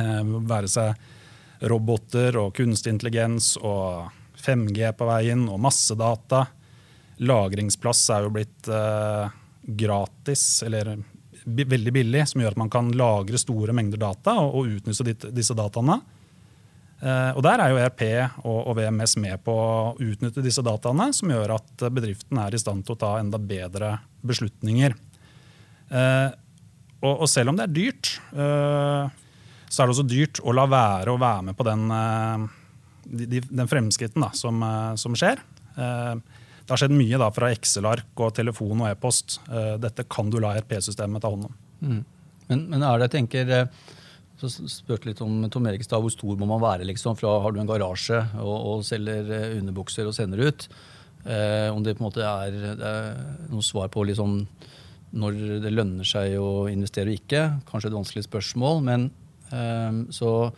Eh, 0.00 0.22
være 0.48 0.70
seg 0.70 1.68
roboter 1.70 2.38
og 2.40 2.54
kunstig 2.56 2.94
intelligens 2.94 3.52
og 3.60 4.08
5G 4.40 4.92
på 4.96 5.08
veien 5.08 5.44
og 5.52 5.60
massedata. 5.60 6.46
Lagringsplass 7.20 8.06
er 8.16 8.24
jo 8.24 8.32
blitt 8.32 8.70
eh, 8.72 9.34
gratis, 9.60 10.62
eller 10.64 10.94
veldig 11.44 11.92
billig, 11.92 12.24
som 12.28 12.40
gjør 12.40 12.54
at 12.54 12.60
man 12.60 12.72
kan 12.72 12.88
lagre 12.96 13.38
store 13.40 13.74
mengder 13.76 14.00
data 14.00 14.38
og, 14.40 14.56
og 14.56 14.78
utnytte 14.78 15.32
disse 15.36 15.56
dataene. 15.56 16.00
Eh, 17.00 17.30
og 17.32 17.42
Der 17.44 17.62
er 17.62 17.72
jo 17.72 17.80
ERP 17.80 18.02
og, 18.44 18.58
og, 18.58 18.74
VMS 18.76 19.16
med 19.20 19.40
på 19.44 19.54
å 19.54 19.94
utnytte 19.96 20.44
disse 20.44 20.64
dataene, 20.64 21.10
som 21.16 21.32
gjør 21.32 21.56
at 21.56 21.86
bedriften 21.92 22.40
er 22.42 22.56
i 22.56 22.60
stand 22.60 22.84
til 22.84 22.96
å 22.96 23.00
ta 23.00 23.14
enda 23.20 23.40
bedre 23.40 23.96
beslutninger. 24.26 24.96
Eh, 25.90 26.28
og, 27.00 27.14
og, 27.14 27.26
selv 27.32 27.52
om 27.52 27.56
det 27.56 27.66
er 27.66 27.76
dyrt, 27.76 28.12
eh, 28.36 29.19
så 29.70 29.82
er 29.82 29.88
det 29.88 29.94
også 29.94 30.08
dyrt 30.10 30.40
å 30.42 30.54
la 30.56 30.66
være 30.70 31.14
å 31.14 31.20
være 31.20 31.46
med 31.48 31.58
på 31.58 31.66
den, 31.68 31.86
de, 33.06 33.40
den 33.46 33.70
fremskritten 33.70 34.26
da, 34.26 34.32
som, 34.36 34.58
eh, 34.66 34.92
som, 35.00 35.14
skjer. 35.18 35.42
Eh, 35.76 36.14
det 36.64 36.74
har 36.74 36.82
skjedd 36.82 36.94
mye 36.94 37.20
da, 37.22 37.30
fra 37.34 37.52
Excel-ark 37.54 38.24
og 38.24 38.34
telefon 38.36 38.82
og 38.82 38.90
e-post. 38.90 39.40
Dette 39.82 40.04
kan 40.10 40.28
du 40.30 40.36
la 40.42 40.52
RP-systemet 40.60 41.22
ta 41.22 41.32
hånd 41.32 41.48
om. 41.48 41.56
Mm. 41.80 42.02
Men, 42.50 42.62
men, 42.70 42.84
er 42.84 43.00
det, 43.00 43.08
jeg 43.08 43.14
tenker, 43.16 43.70
så 44.38 44.50
spurte 44.70 45.08
litt 45.08 45.22
om 45.24 45.48
Tom 45.50 45.66
Erikstad, 45.66 46.02
Hvor 46.02 46.14
stor 46.14 46.38
må 46.38 46.46
man 46.46 46.62
være? 46.62 46.86
liksom? 46.86 47.18
Fra 47.18 47.40
Har 47.42 47.54
du 47.54 47.58
en 47.62 47.70
garasje 47.70 48.20
og, 48.38 48.54
og 48.54 48.84
selger 48.86 49.56
underbukser 49.56 50.06
og 50.06 50.14
sender 50.14 50.46
ut? 50.46 50.68
Eh, 51.24 51.68
om 51.74 51.82
det 51.82 51.96
på 51.96 52.04
en 52.04 52.08
måte 52.08 52.24
er, 52.24 52.54
er 52.80 53.18
noe 53.50 53.64
svar 53.64 53.90
på 53.92 54.06
liksom, 54.08 54.38
når 55.20 55.40
det 55.64 55.72
lønner 55.74 56.06
seg 56.06 56.38
å 56.40 56.68
investere 56.70 57.12
og 57.12 57.18
ikke. 57.18 57.42
Kanskje 57.68 57.90
et 57.90 57.98
vanskelig 57.98 58.24
spørsmål, 58.28 58.80
men 58.86 59.10
så, 59.50 60.52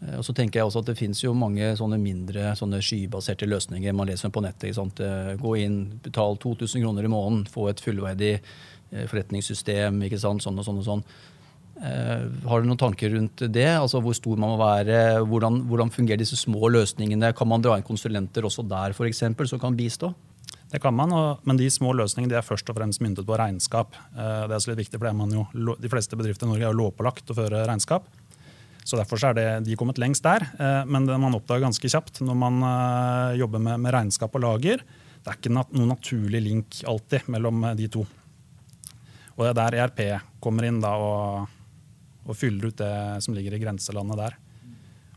eh, 0.00 0.16
og 0.16 0.24
så 0.24 0.34
tenker 0.36 0.60
jeg 0.60 0.68
også 0.68 0.82
at 0.82 0.90
Det 0.90 0.98
finnes 0.98 1.22
jo 1.22 1.34
mange 1.36 1.72
sånne 1.76 2.00
mindre 2.00 2.54
sånne 2.58 2.80
skybaserte 2.84 3.48
løsninger. 3.48 3.96
Man 3.96 4.08
leser 4.08 4.32
på 4.32 4.42
nettet. 4.44 4.76
Eh, 4.76 5.34
gå 5.40 5.56
inn, 5.60 6.00
betal 6.02 6.38
2000 6.38 6.82
kroner 6.82 7.04
i 7.04 7.12
måneden, 7.12 7.46
få 7.50 7.68
et 7.70 7.80
fullverdig 7.80 8.38
eh, 8.38 9.06
forretningssystem. 9.06 10.02
ikke 10.06 10.20
sant, 10.20 10.42
sånn 10.42 10.58
og 10.58 10.64
sånn 10.64 10.80
og 10.80 10.88
sånn. 10.88 11.04
Har 11.80 12.60
du 12.60 12.66
noen 12.68 12.76
tanker 12.76 13.08
rundt 13.08 13.40
det? 13.48 13.70
Altså 13.72 14.02
Hvor 14.04 14.12
stor 14.12 14.36
man 14.36 14.50
må 14.50 14.58
være? 14.60 15.24
Hvordan, 15.24 15.62
hvordan 15.64 15.88
fungerer 15.88 16.18
disse 16.20 16.36
små 16.36 16.68
løsningene? 16.68 17.32
Kan 17.32 17.48
man 17.48 17.62
dra 17.62 17.78
inn 17.78 17.86
konsulenter 17.86 18.44
også 18.44 18.66
der 18.68 18.92
for 18.92 19.08
eksempel, 19.08 19.48
som 19.48 19.58
kan 19.58 19.72
bistå? 19.72 20.12
Det 20.70 20.78
kan 20.78 20.92
man, 20.94 21.38
men 21.42 21.56
de 21.56 21.70
små 21.72 21.94
løsningene 21.96 22.34
de 22.34 22.36
er 22.36 22.44
først 22.44 22.68
og 22.68 22.76
fremst 22.76 23.00
myntet 23.00 23.24
på 23.24 23.38
regnskap. 23.38 23.96
Det 24.12 24.52
er 24.52 24.60
så 24.60 24.70
litt 24.70 24.84
viktig, 24.84 25.00
for 25.00 25.08
jo, 25.32 25.74
De 25.80 25.88
fleste 25.88 26.18
bedrifter 26.20 26.46
i 26.46 26.50
Norge 26.50 26.68
er 26.68 26.70
jo 26.70 26.78
lovpålagt 26.84 27.32
å 27.32 27.38
føre 27.40 27.64
regnskap. 27.64 28.04
Så 28.90 28.98
Derfor 28.98 29.22
er 29.28 29.36
det, 29.36 29.46
de 29.68 29.76
kommet 29.78 30.00
lengst 30.02 30.24
der. 30.26 30.42
Eh, 30.58 30.82
men 30.90 31.06
det 31.06 31.14
man 31.22 31.36
oppdager 31.38 31.62
ganske 31.68 31.90
kjapt 31.92 32.24
når 32.26 32.38
man 32.38 32.58
eh, 32.66 33.38
jobber 33.38 33.62
med, 33.62 33.78
med 33.84 33.94
regnskap 33.94 34.34
og 34.34 34.42
lager, 34.42 34.82
det 35.20 35.30
er 35.30 35.38
ikke 35.38 35.52
noen 35.54 35.86
naturlig 35.92 36.40
link 36.42 36.80
alltid 36.90 37.28
mellom 37.30 37.62
eh, 37.68 37.76
de 37.78 37.86
to. 37.92 38.02
Og 39.36 39.44
det 39.44 39.52
er 39.52 39.58
der 39.60 39.76
ERP 39.84 40.00
kommer 40.42 40.66
inn 40.66 40.80
da, 40.82 40.96
og, 40.98 41.46
og, 42.26 42.32
fyller 42.34 42.72
ut 42.72 42.80
det 42.80 42.94
som 43.22 43.36
ligger 43.36 43.54
i 43.54 43.60
grenselandet 43.62 44.18
der. 44.18 44.34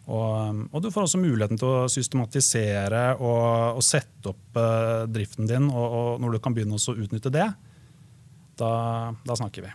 Og, 0.04 0.62
og, 0.70 0.78
du 0.84 0.92
får 0.94 1.08
også 1.08 1.24
muligheten 1.24 1.58
til 1.58 1.72
å 1.72 1.90
systematisere 1.92 3.04
og, 3.16 3.80
og 3.80 3.84
sette 3.84 4.34
opp 4.34 4.60
uh, 4.60 5.04
driften 5.08 5.48
din. 5.48 5.70
Og, 5.72 6.22
når 6.22 6.36
du 6.36 6.40
kan 6.44 6.56
begynne 6.56 6.76
å 6.76 6.96
utnytte 6.96 7.32
det, 7.34 7.50
da, 8.60 8.72
da 9.24 9.38
snakker 9.40 9.66
vi. 9.66 9.74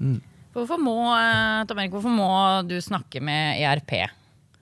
Mm. 0.00 0.18
Hvorfor 0.50 0.80
må, 0.82 0.96
eh, 1.14 1.62
Erik, 1.62 1.92
hvorfor 1.94 2.10
må 2.10 2.30
du 2.66 2.80
snakke 2.82 3.22
med 3.22 3.60
ERP? 3.62 4.08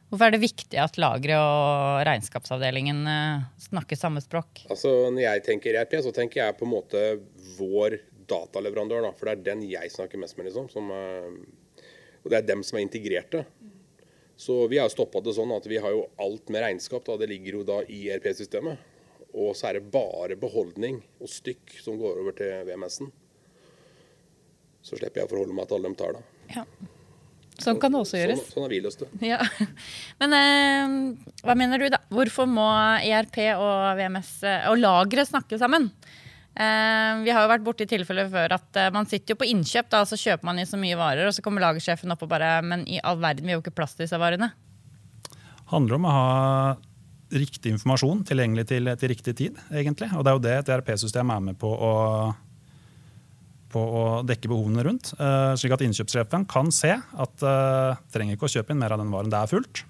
Hvorfor 0.08 0.26
er 0.26 0.34
det 0.34 0.42
viktig 0.42 0.76
at 0.80 0.96
lageret 1.00 1.36
og 1.36 2.02
regnskapsavdelingen 2.08 3.00
eh, 3.08 3.46
snakker 3.68 3.96
samme 3.96 4.20
språk? 4.24 4.66
Altså, 4.68 5.10
Når 5.10 5.22
jeg 5.24 5.44
tenker 5.46 5.80
ERP, 5.80 5.96
så 6.04 6.12
tenker 6.12 6.42
jeg 6.42 6.58
på 6.58 6.68
en 6.68 6.74
måte 6.74 7.02
vår 7.56 8.00
dataleverandør. 8.28 9.08
Da, 9.08 9.14
for 9.16 9.28
det 9.28 9.38
er 9.38 9.46
den 9.54 9.64
jeg 9.68 9.92
snakker 9.94 10.20
mest 10.20 10.36
med. 10.36 10.50
liksom. 10.50 10.68
Som, 10.68 10.92
og 10.92 12.28
det 12.28 12.42
er 12.42 12.48
dem 12.50 12.62
som 12.62 12.76
er 12.76 12.84
integrerte. 12.84 13.46
Så 14.38 14.68
vi 14.68 14.78
har 14.78 14.90
stoppa 14.92 15.20
det 15.24 15.34
sånn 15.34 15.50
at 15.56 15.64
vi 15.66 15.80
har 15.82 15.90
jo 15.90 16.04
alt 16.20 16.52
med 16.52 16.62
regnskap. 16.62 17.04
da, 17.08 17.16
Det 17.16 17.30
ligger 17.32 17.58
jo 17.58 17.64
da 17.66 17.80
i 17.88 18.04
ERP-systemet. 18.12 18.78
Og 19.34 19.56
så 19.56 19.70
er 19.70 19.78
det 19.78 19.90
bare 19.92 20.36
beholdning 20.36 21.00
og 21.20 21.32
stykk 21.32 21.80
som 21.82 21.98
går 21.98 22.20
over 22.22 22.36
til 22.36 22.52
VMS-en. 22.68 23.10
Så 24.84 24.98
slipper 24.98 25.22
jeg 25.22 25.28
å 25.28 25.32
forholde 25.32 25.56
meg 25.56 25.68
til 25.68 25.78
alle 25.78 25.90
de 25.92 26.00
tallene. 26.00 26.24
Ja. 26.54 26.64
Sånn 27.58 27.80
kan 27.82 27.90
det 27.90 28.00
også 28.04 28.20
gjøres. 28.20 28.38
Sånn, 28.44 28.52
sånn 28.54 28.64
har 28.64 28.72
vi 28.72 28.78
lyst 28.84 29.00
til. 29.02 29.10
Ja. 29.26 29.38
Men 30.20 30.36
eh, 30.38 30.94
hva 31.42 31.56
mener 31.58 31.82
du, 31.82 31.88
da? 31.90 31.98
Hvorfor 32.14 32.46
må 32.50 32.68
ERP 33.02 33.40
og 33.56 33.98
VMS 33.98 34.32
eh, 34.46 34.68
og 34.70 34.78
lagre 34.78 35.26
snakke 35.26 35.58
sammen? 35.60 35.90
Eh, 36.58 37.10
vi 37.22 37.34
har 37.34 37.44
jo 37.44 37.50
vært 37.50 37.66
borti 37.66 37.86
tilfeller 37.90 38.30
før 38.30 38.54
at 38.56 38.78
eh, 38.78 38.92
man 38.94 39.06
sitter 39.10 39.34
jo 39.34 39.40
på 39.42 39.50
innkjøp, 39.50 39.90
da, 39.90 40.04
og 40.04 40.10
så 40.10 40.18
kjøper 40.18 40.46
man 40.46 40.62
i 40.62 40.66
så 40.66 40.78
mye 40.78 40.98
varer, 40.98 41.26
og 41.26 41.34
så 41.34 41.42
kommer 41.44 41.66
lagersjefen 41.66 42.14
opp 42.14 42.24
og 42.26 42.30
bare 42.30 42.56
Men 42.66 42.86
i 42.90 43.02
all 43.02 43.18
verden, 43.22 43.46
vi 43.46 43.54
har 43.54 43.60
jo 43.60 43.66
ikke 43.66 43.76
plass 43.78 43.98
til 43.98 44.06
disse 44.06 44.18
varene. 44.18 44.52
handler 45.68 45.98
om 45.98 46.06
å 46.08 46.14
ha 46.14 46.28
riktig 47.28 47.74
informasjon 47.74 48.22
tilgjengelig 48.24 48.68
til, 48.70 48.88
til 48.96 49.10
riktig 49.12 49.34
tid, 49.36 49.58
egentlig. 49.70 50.08
Og 50.16 50.24
det 50.24 50.30
er 50.30 50.38
jo 50.38 50.44
det 50.46 50.54
et 50.62 50.70
ERP-system 50.78 51.30
er 51.34 51.42
med 51.50 51.58
på 51.60 51.68
å 51.68 51.94
på 53.72 53.80
å 53.80 54.02
dekke 54.26 54.50
behovene 54.50 54.84
rundt. 54.86 55.12
Uh, 55.20 55.52
slik 55.58 55.74
at 55.76 55.84
innkjøpssjefen 55.84 56.46
kan 56.48 56.72
se 56.74 56.94
at 56.96 57.44
uh, 57.44 57.98
trenger 58.12 58.36
ikke 58.36 58.48
å 58.48 58.52
kjøpe 58.56 58.74
inn 58.74 58.80
mer 58.80 58.94
av 58.94 59.02
den 59.02 59.12
varen. 59.12 59.30
Det 59.32 59.40
er 59.40 59.50
fullt. 59.50 59.82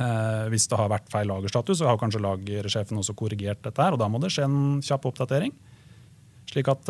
Uh, 0.00 0.48
hvis 0.52 0.68
det 0.68 0.78
har 0.80 0.92
vært 0.92 1.08
feil 1.12 1.30
lagerstatus, 1.30 1.80
så 1.80 1.88
har 1.88 2.00
kanskje 2.00 2.22
lagersjefen 2.24 3.00
også 3.00 3.16
korrigert 3.18 3.62
dette. 3.64 3.80
her, 3.80 3.96
og 3.96 4.02
Da 4.02 4.10
må 4.12 4.20
det 4.22 4.32
skje 4.34 4.46
en 4.48 4.60
kjapp 4.84 5.08
oppdatering, 5.12 5.56
slik 6.52 6.68
at 6.68 6.88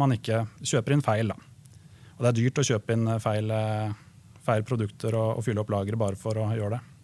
man 0.00 0.14
ikke 0.14 0.46
kjøper 0.64 0.94
inn 0.94 1.04
feil. 1.04 1.34
Og 1.34 2.20
Det 2.24 2.30
er 2.30 2.36
dyrt 2.38 2.60
å 2.62 2.68
kjøpe 2.70 2.96
inn 2.96 3.08
feil, 3.20 3.52
feil 4.46 4.64
produkter 4.64 5.18
og, 5.18 5.34
og 5.36 5.44
fylle 5.44 5.60
opp 5.60 5.72
lageret 5.74 6.00
bare 6.00 6.16
for 6.20 6.38
å 6.40 6.48
gjøre 6.56 6.78
det. 6.78 6.95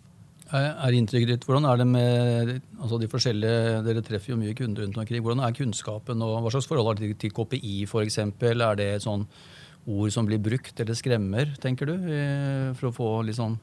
Er 0.53 0.93
inntrykket 0.93 1.31
ditt, 1.31 1.45
Hvordan 1.49 1.65
er 1.65 1.79
det 1.81 1.87
med 1.89 2.51
altså 2.77 2.99
de 3.01 3.09
forskjellige, 3.09 3.81
Dere 3.87 4.05
treffer 4.05 4.35
jo 4.35 4.41
mye 4.41 4.53
kunder 4.57 4.85
rundt 4.85 4.99
omkring. 5.01 5.25
Hvordan 5.25 5.45
er 5.47 5.57
kunnskapen, 5.57 6.21
og 6.21 6.43
hva 6.45 6.53
slags 6.53 6.69
forhold 6.69 6.91
har 6.91 7.01
dere 7.01 7.17
til 7.17 7.33
KPI 7.33 7.87
f.eks.? 7.89 8.19
Er 8.21 8.77
det 8.77 8.89
et 8.99 9.07
sånn 9.07 9.25
ord 9.89 10.13
som 10.15 10.29
blir 10.29 10.43
brukt 10.43 10.79
eller 10.79 10.99
skremmer, 10.99 11.55
tenker 11.63 11.89
du? 11.89 11.95
For 12.79 12.91
å 12.91 12.97
få 12.97 13.13
litt 13.27 13.41
sånn 13.41 13.59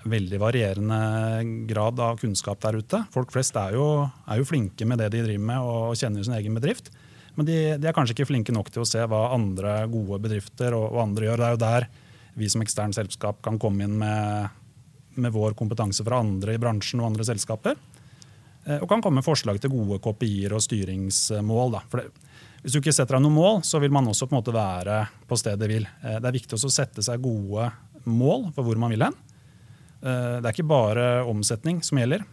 Veldig 0.00 0.38
varierende 0.40 0.98
grad 1.68 1.98
av 2.00 2.16
kunnskap 2.22 2.62
der 2.62 2.78
ute. 2.80 3.02
Folk 3.12 3.34
flest 3.34 3.56
er 3.60 3.74
jo, 3.76 4.06
er 4.24 4.38
jo 4.40 4.46
flinke 4.48 4.86
med 4.88 4.96
det 5.02 5.10
de 5.12 5.26
driver 5.26 5.42
med 5.50 5.60
og 5.60 5.98
kjenner 6.00 6.24
sin 6.24 6.38
egen 6.38 6.56
bedrift. 6.56 6.88
Men 7.36 7.44
de, 7.44 7.56
de, 7.76 7.84
er 7.84 7.92
kanskje 7.92 8.14
ikke 8.16 8.30
flinke 8.30 8.54
nok 8.54 8.70
til 8.72 8.80
å 8.80 8.88
se 8.88 9.04
hva 9.04 9.26
andre 9.34 9.82
gode 9.92 10.16
bedrifter 10.24 10.72
og, 10.72 10.86
og 10.94 11.02
andre 11.04 11.28
gjør. 11.28 11.42
Det 11.42 11.46
er 11.46 11.52
jo 11.52 11.60
der 11.66 11.88
vi 12.40 12.48
som 12.48 12.64
ekstern 12.64 12.96
selskap 12.96 13.42
kan 13.44 13.60
komme 13.60 13.84
inn 13.84 13.98
med 14.00 14.59
med 15.14 15.32
vår 15.32 15.56
kompetanse 15.58 16.04
fra 16.06 16.20
andre 16.22 16.54
i 16.54 16.60
bransjen 16.60 17.02
og 17.02 17.10
andre 17.10 17.26
selskaper. 17.26 17.78
Eh, 18.66 18.78
og 18.80 18.88
kan 18.88 19.02
komme 19.02 19.20
med 19.20 19.26
forslag 19.26 19.60
til 19.60 19.72
gode 19.72 20.00
KPI-er 20.04 20.54
og 20.56 20.64
styringsmål. 20.64 21.78
Det, 21.94 22.04
hvis 22.60 22.74
du 22.74 22.80
ikke 22.80 22.94
setter 22.94 23.16
deg 23.16 23.24
noen 23.24 23.38
mål, 23.38 23.60
så 23.66 23.80
vil 23.82 23.92
man 23.94 24.08
også 24.10 24.28
på 24.28 24.36
en 24.36 24.40
måte 24.40 24.54
være 24.54 25.02
på 25.28 25.38
stedet 25.40 25.70
vil. 25.70 25.88
Eh, 26.04 26.18
det 26.20 26.30
er 26.30 26.36
viktig 26.36 26.58
å 26.58 26.72
sette 26.72 27.04
seg 27.04 27.24
gode 27.24 27.70
mål 28.04 28.50
for 28.56 28.66
hvor 28.66 28.80
man 28.80 28.92
vil 28.92 29.06
hen. 29.08 29.18
Eh, 30.00 30.38
det 30.40 30.44
er 30.44 30.52
ikke 30.54 30.70
bare 30.70 31.08
omsetning 31.28 31.82
som 31.86 32.00
gjelder. 32.00 32.24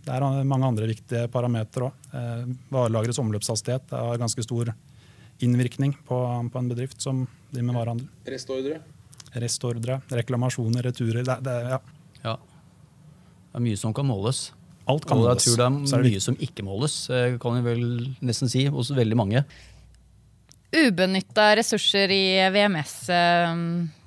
Det 0.00 0.14
er 0.16 0.46
mange 0.48 0.66
andre 0.66 0.86
viktige 0.88 1.26
parametere 1.30 1.90
òg. 1.90 2.54
Varelagerets 2.72 3.20
omløpshastighet 3.20 3.92
har 3.92 4.22
ganske 4.22 4.42
stor 4.42 4.70
innvirkning 5.44 5.92
på, 6.08 6.16
på 6.52 6.58
en 6.58 6.70
bedrift 6.70 7.04
som 7.04 7.26
driver 7.50 7.66
med 7.68 7.76
varehandel. 7.76 8.08
Restordre? 8.32 8.80
Restordre, 9.38 10.00
reklamasjoner, 10.10 10.82
returer. 10.82 11.22
Det, 11.26 11.36
det, 11.46 11.56
ja. 11.70 11.78
ja. 12.24 12.36
det 13.50 13.60
er 13.60 13.66
mye 13.68 13.78
som 13.78 13.94
kan 13.94 14.08
måles. 14.08 14.48
Alt 14.90 15.06
kan 15.06 15.20
og 15.20 15.28
måles. 15.28 15.46
jeg 15.46 15.54
tror 15.54 15.60
det 15.60 15.66
er, 15.68 15.98
er 15.98 16.06
mye 16.08 16.22
som 16.24 16.38
ikke 16.48 16.66
måles, 16.66 16.96
eh, 17.14 17.36
kan 17.42 17.58
jeg 17.60 17.66
vel 17.68 17.84
nesten 18.26 18.50
si, 18.50 18.64
hos 18.72 18.90
veldig 18.96 19.18
mange. 19.18 19.44
Ubenytta 20.74 21.50
ressurser 21.58 22.10
i 22.14 22.24
VMS, 22.54 22.94
eh, 23.14 23.54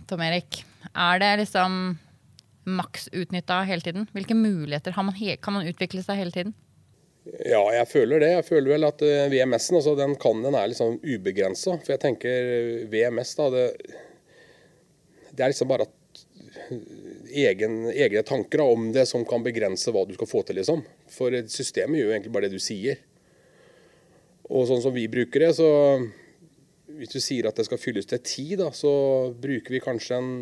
Tom 0.10 0.26
Erik. 0.28 0.64
Er 0.92 1.24
det 1.24 1.32
liksom 1.44 1.98
maks 2.64 3.10
utnytta 3.12 3.62
hele 3.68 3.84
tiden? 3.84 4.08
Hvilke 4.16 4.36
muligheter 4.36 4.96
man, 5.00 5.16
kan 5.42 5.56
man 5.56 5.68
utvikle 5.68 6.04
seg 6.04 6.20
hele 6.20 6.36
tiden? 6.36 6.54
Ja, 7.24 7.62
jeg 7.72 7.88
føler 7.88 8.20
det. 8.20 8.32
Jeg 8.34 8.46
føler 8.50 8.74
vel 8.76 8.88
at 8.88 9.02
eh, 9.08 9.30
VMS-en 9.32 9.80
altså, 9.80 9.96
den 9.96 10.16
kan 10.20 10.42
den 10.44 10.56
er 10.60 10.68
liksom 10.72 10.98
ubegrensa. 11.00 11.78
For 11.80 11.96
jeg 11.96 12.02
tenker 12.04 12.50
VMS, 12.92 13.36
da, 13.40 13.48
det, 13.54 13.68
det 15.34 15.44
er 15.44 15.54
liksom 15.54 15.72
bare 15.72 15.90
egen, 17.34 17.80
egne 17.90 18.24
tanker 18.28 18.62
om 18.62 18.92
det 18.94 19.06
som 19.10 19.26
kan 19.26 19.44
begrense 19.46 19.92
hva 19.92 20.06
du 20.06 20.14
skal 20.18 20.30
få 20.30 20.44
til, 20.46 20.60
liksom. 20.62 20.84
For 21.12 21.34
systemet 21.50 22.00
gjør 22.00 22.12
jo 22.12 22.16
egentlig 22.16 22.34
bare 22.36 22.50
det 22.50 22.60
du 22.60 22.64
sier. 22.64 23.02
Og 24.54 24.68
sånn 24.70 24.84
som 24.84 24.94
vi 24.94 25.08
bruker 25.10 25.46
det, 25.48 25.54
så 25.58 25.70
hvis 26.94 27.14
du 27.14 27.20
sier 27.24 27.48
at 27.50 27.58
det 27.58 27.66
skal 27.66 27.82
fylles 27.82 28.10
til 28.10 28.22
ti, 28.22 28.48
da, 28.60 28.70
så 28.76 28.92
bruker 29.42 29.74
vi 29.74 29.82
kanskje 29.84 30.20
en 30.20 30.34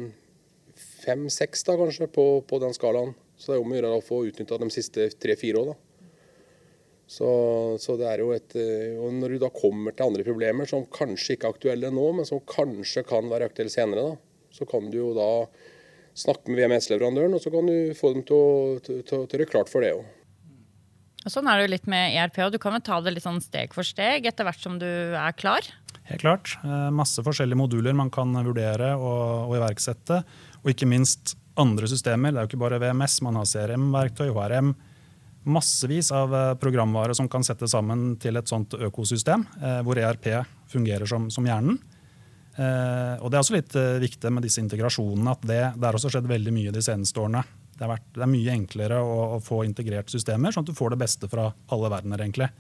fem-seks 1.06 1.63
da, 1.67 1.77
kanskje 1.80 2.10
på, 2.12 2.25
på, 2.47 2.60
den 2.63 2.75
skalaen. 2.75 3.13
Så 3.38 3.54
det 3.54 3.58
er 3.60 3.63
om 3.63 3.71
å 3.71 3.77
gjøre 3.77 3.93
å 3.95 4.04
få 4.06 4.25
utnytta 4.27 4.60
de 4.62 4.69
siste 4.73 5.08
tre-fire 5.21 5.63
åra. 5.63 5.77
Så, 7.12 7.30
så, 7.84 7.95
det 7.99 8.06
er 8.08 8.21
jo 8.23 8.30
et 8.32 8.54
Og 8.56 9.10
når 9.17 9.34
du 9.34 9.41
da 9.41 9.49
kommer 9.51 9.91
til 9.91 10.06
andre 10.06 10.23
problemer 10.23 10.69
som 10.69 10.86
kanskje 10.95 11.36
ikke 11.36 11.49
er 11.49 11.58
aktuelle 11.58 11.89
nå, 11.91 12.06
men 12.15 12.27
som 12.27 12.39
kanskje 12.47 13.04
kan 13.08 13.27
være 13.32 13.49
aktuelle 13.49 13.73
senere, 13.73 14.13
da, 14.13 14.31
så 14.56 14.68
kan 14.70 14.90
du 14.92 14.98
jo 15.00 15.12
da 15.18 15.30
snakke 16.18 16.52
med 16.52 16.60
VMS-leverandøren, 16.60 17.36
og 17.38 17.44
så 17.44 17.52
kan 17.54 17.70
du 17.70 17.94
få 17.98 18.14
dem 18.16 18.26
til 18.28 18.36
å, 18.36 18.50
til, 18.84 19.04
til, 19.08 19.28
til 19.32 19.44
gjøre 19.44 19.54
klart 19.54 19.72
for 19.72 19.86
det 19.86 19.94
òg. 19.96 20.10
Sånn 21.30 21.46
er 21.46 21.60
det 21.60 21.68
jo 21.68 21.74
litt 21.76 21.90
med 21.92 22.16
ERP, 22.18 22.40
og 22.48 22.56
du 22.56 22.58
kan 22.62 22.74
vel 22.74 22.82
ta 22.86 22.98
det 23.04 23.14
litt 23.14 23.26
sånn 23.26 23.44
steg 23.44 23.76
for 23.76 23.86
steg 23.86 24.26
etter 24.26 24.48
hvert 24.48 24.64
som 24.64 24.80
du 24.82 24.90
er 24.90 25.36
klar. 25.38 25.68
Helt 26.10 26.24
klart. 26.24 26.56
Eh, 26.66 26.88
masse 26.94 27.22
forskjellige 27.24 27.60
moduler 27.60 27.94
man 27.98 28.10
kan 28.14 28.34
vurdere 28.42 28.96
og, 28.98 29.52
og 29.52 29.58
iverksette. 29.60 30.24
Og 30.64 30.74
ikke 30.74 30.90
minst 30.90 31.36
andre 31.62 31.90
systemer. 31.90 32.34
Det 32.34 32.42
er 32.42 32.48
jo 32.48 32.52
ikke 32.52 32.64
bare 32.64 32.82
VMS, 32.82 33.20
man 33.28 33.38
har 33.38 33.48
CRM-verktøy, 33.50 34.32
HRM. 34.34 34.74
Massevis 35.54 36.12
av 36.16 36.34
eh, 36.38 36.50
programvare 36.62 37.16
som 37.18 37.30
kan 37.32 37.46
settes 37.46 37.76
sammen 37.76 38.16
til 38.22 38.42
et 38.42 38.50
sånt 38.50 38.74
økosystem, 38.78 39.46
eh, 39.62 39.80
hvor 39.86 40.02
ERP 40.02 40.34
fungerer 40.74 41.10
som, 41.10 41.30
som 41.34 41.46
hjernen. 41.46 41.78
Eh, 42.56 43.16
og 43.24 43.32
Det 43.32 43.38
er 43.38 43.44
også 43.46 43.56
litt 43.56 43.76
eh, 43.80 44.02
viktig 44.04 44.32
med 44.34 44.44
disse 44.44 44.60
integrasjonene 44.64 45.32
at 45.32 45.46
det, 45.48 45.62
det 45.78 45.88
har 45.88 45.98
også 45.98 46.12
skjedd 46.12 46.28
veldig 46.28 46.54
mye 46.56 46.74
de 46.76 46.84
seneste 46.84 47.22
årene. 47.22 47.44
Det, 47.78 47.88
vært, 47.88 48.10
det 48.14 48.26
er 48.26 48.32
mye 48.32 48.56
enklere 48.58 49.00
å, 49.00 49.16
å, 49.38 49.40
få 49.44 49.64
integrert 49.66 50.12
systemer, 50.12 50.52
sånn 50.54 50.68
at 50.68 50.74
du 50.74 50.78
får 50.78 50.94
det 50.94 51.02
beste 51.02 51.30
fra 51.32 51.48
alle 51.72 51.92
verdener. 51.94 52.22
egentlig. 52.22 52.52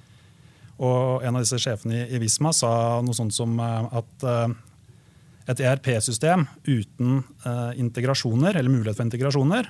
Og 0.81 1.25
En 1.27 1.35
av 1.35 1.43
disse 1.43 1.59
sjefene 1.61 1.99
i, 1.99 2.05
i 2.15 2.21
Visma 2.23 2.53
sa 2.55 2.73
noe 3.03 3.17
sånt 3.17 3.35
som 3.35 3.59
eh, 3.59 3.97
at 4.01 4.29
et 5.51 5.59
ERP-system 5.65 6.43
uten 6.69 7.23
integrasjoner, 7.81 8.55
eller 8.55 8.71
mulighet 8.71 8.99
for 8.99 9.07
integrasjoner, 9.07 9.65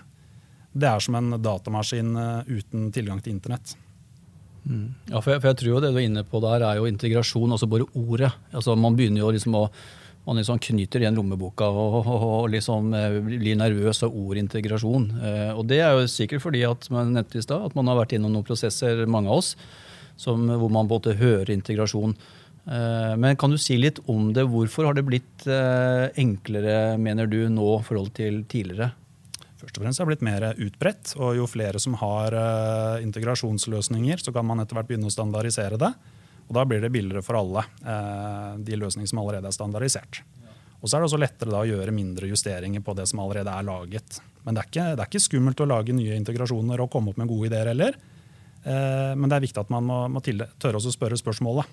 det 0.75 0.89
er 0.89 1.01
som 1.01 1.15
en 1.17 1.37
datamaskin 1.41 2.11
uten 2.45 2.89
tilgang 2.93 3.21
til 3.23 3.33
internett. 3.33 3.71
Mm. 4.67 4.91
Ja, 5.07 5.21
for 5.23 5.31
jeg, 5.31 5.41
for 5.41 5.49
jeg, 5.49 5.57
tror 5.61 5.71
jo 5.71 5.79
det 5.81 5.93
du 5.95 5.97
er 5.97 6.05
inne 6.05 6.25
på 6.27 6.41
der, 6.43 6.67
er 6.67 6.77
jo 6.77 6.89
integrasjon, 6.91 7.55
altså 7.55 7.71
bare 7.71 7.87
ordet. 7.97 8.29
Altså 8.51 8.75
Man 8.77 8.99
begynner 8.99 9.23
jo 9.23 9.31
liksom 9.33 9.57
å 9.57 9.63
man 10.25 10.37
liksom 10.37 10.59
knyter 10.61 11.01
igjen 11.01 11.17
lommeboka 11.17 11.65
og, 11.65 11.95
og, 12.01 12.25
og 12.25 12.49
liksom 12.53 12.91
eh, 12.97 13.17
blir 13.25 13.57
nervøs 13.57 14.03
av 14.05 14.13
ordintegrasjon. 14.17 15.07
Eh, 15.17 15.49
og 15.55 15.65
det 15.69 15.81
er 15.81 15.97
jo 15.97 16.11
sikkert 16.11 16.43
fordi 16.43 16.61
at 16.67 16.85
man, 16.93 17.15
sted, 17.31 17.55
at 17.57 17.77
man 17.77 17.89
har 17.89 18.03
vært 18.03 18.13
innom 18.17 18.35
noen 18.35 18.45
prosesser, 18.45 19.01
mange 19.09 19.31
av 19.31 19.41
oss, 19.41 19.55
som, 20.21 20.45
hvor 20.45 20.69
man 20.73 20.89
både 20.91 21.17
hører 21.17 21.53
integrasjon. 21.55 22.13
Eh, 22.69 23.13
men 23.17 23.39
kan 23.41 23.53
du 23.53 23.57
si 23.61 23.79
litt 23.81 24.03
om 24.11 24.29
det? 24.35 24.45
Hvorfor 24.51 24.91
har 24.91 24.97
det 24.97 25.07
blitt 25.09 25.47
enklere, 25.49 26.97
mener 27.01 27.29
du, 27.29 27.41
nå 27.49 27.79
i 27.79 27.85
forhold 27.87 28.13
til 28.17 28.43
tidligere? 28.51 28.93
Først 29.61 29.77
og 29.77 29.83
fremst 29.83 30.01
har 30.01 30.07
det 30.07 30.13
blitt 30.15 30.25
mer 30.25 30.47
utbredt. 30.53 31.15
og 31.17 31.35
Jo 31.37 31.49
flere 31.49 31.81
som 31.81 31.97
har 32.01 32.33
integrasjonsløsninger, 33.01 34.21
så 34.21 34.33
kan 34.33 34.45
man 34.45 34.61
etter 34.61 34.77
hvert 34.77 34.89
begynne 34.89 35.09
å 35.09 35.13
standardisere 35.13 35.81
det. 35.81 35.95
Og 36.51 36.57
Da 36.57 36.65
blir 36.67 36.81
det 36.83 36.91
billigere 36.91 37.23
for 37.23 37.39
alle, 37.39 37.63
eh, 37.87 38.57
de 38.59 38.75
løsningene 38.75 39.07
som 39.07 39.21
allerede 39.21 39.47
er 39.47 39.55
standardisert. 39.55 40.19
Og 40.81 40.89
så 40.89 40.97
er 40.97 40.99
det 40.99 41.07
også 41.07 41.19
lettere 41.21 41.55
å 41.55 41.63
gjøre 41.63 41.93
mindre 41.95 42.27
justeringer 42.27 42.83
på 42.83 42.95
det 42.97 43.05
som 43.07 43.21
allerede 43.23 43.47
er 43.47 43.63
laget. 43.63 44.19
Men 44.43 44.57
det 44.57 44.63
er, 44.63 44.67
ikke, 44.67 44.87
det 44.97 44.99
er 44.99 45.07
ikke 45.07 45.23
skummelt 45.23 45.61
å 45.63 45.69
lage 45.69 45.95
nye 45.95 46.17
integrasjoner 46.17 46.81
og 46.81 46.89
komme 46.91 47.13
opp 47.13 47.21
med 47.21 47.29
gode 47.31 47.47
ideer 47.47 47.71
heller. 47.71 47.95
Eh, 48.65 49.13
men 49.15 49.29
det 49.29 49.37
er 49.37 49.45
viktig 49.45 49.61
at 49.63 49.71
man 49.71 49.87
må, 49.87 50.01
må 50.11 50.19
tørre 50.19 50.81
å 50.81 50.91
spørre 50.91 51.15
spørsmålet. 51.21 51.71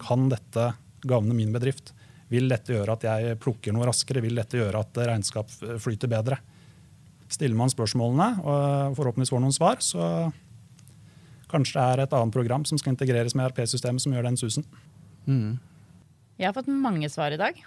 Kan 0.00 0.30
dette 0.32 0.70
gagne 1.04 1.36
min 1.36 1.52
bedrift? 1.52 1.92
Vil 2.32 2.48
dette 2.48 2.72
gjøre 2.72 2.96
at 2.96 3.04
jeg 3.04 3.36
plukker 3.42 3.76
noe 3.76 3.90
raskere? 3.90 4.24
Vil 4.24 4.40
dette 4.40 4.56
gjøre 4.56 4.80
at 4.80 5.02
regnskap 5.04 5.52
flyter 5.52 6.08
bedre? 6.08 6.40
Stiller 7.28 7.58
man 7.58 7.72
spørsmålene 7.72 8.30
og 8.40 8.96
forhåpentligvis 8.96 9.34
får 9.34 9.44
noen 9.44 9.54
svar, 9.54 9.84
så 9.84 10.30
Kanskje 11.54 11.78
det 11.78 11.86
er 11.86 12.04
et 12.04 12.16
annet 12.18 12.34
program 12.34 12.66
som 12.66 12.80
skal 12.80 12.96
integreres 12.96 13.36
med 13.38 13.46
ERP-systemet 13.46 14.02
som 14.02 14.14
gjør 14.14 14.26
den 14.26 14.38
susen. 14.40 14.66
Mm. 15.30 15.60
Jeg 16.40 16.48
har 16.48 16.56
fått 16.56 16.70
mange 16.70 17.08
svar 17.12 17.34
i 17.34 17.38
dag. 17.38 17.60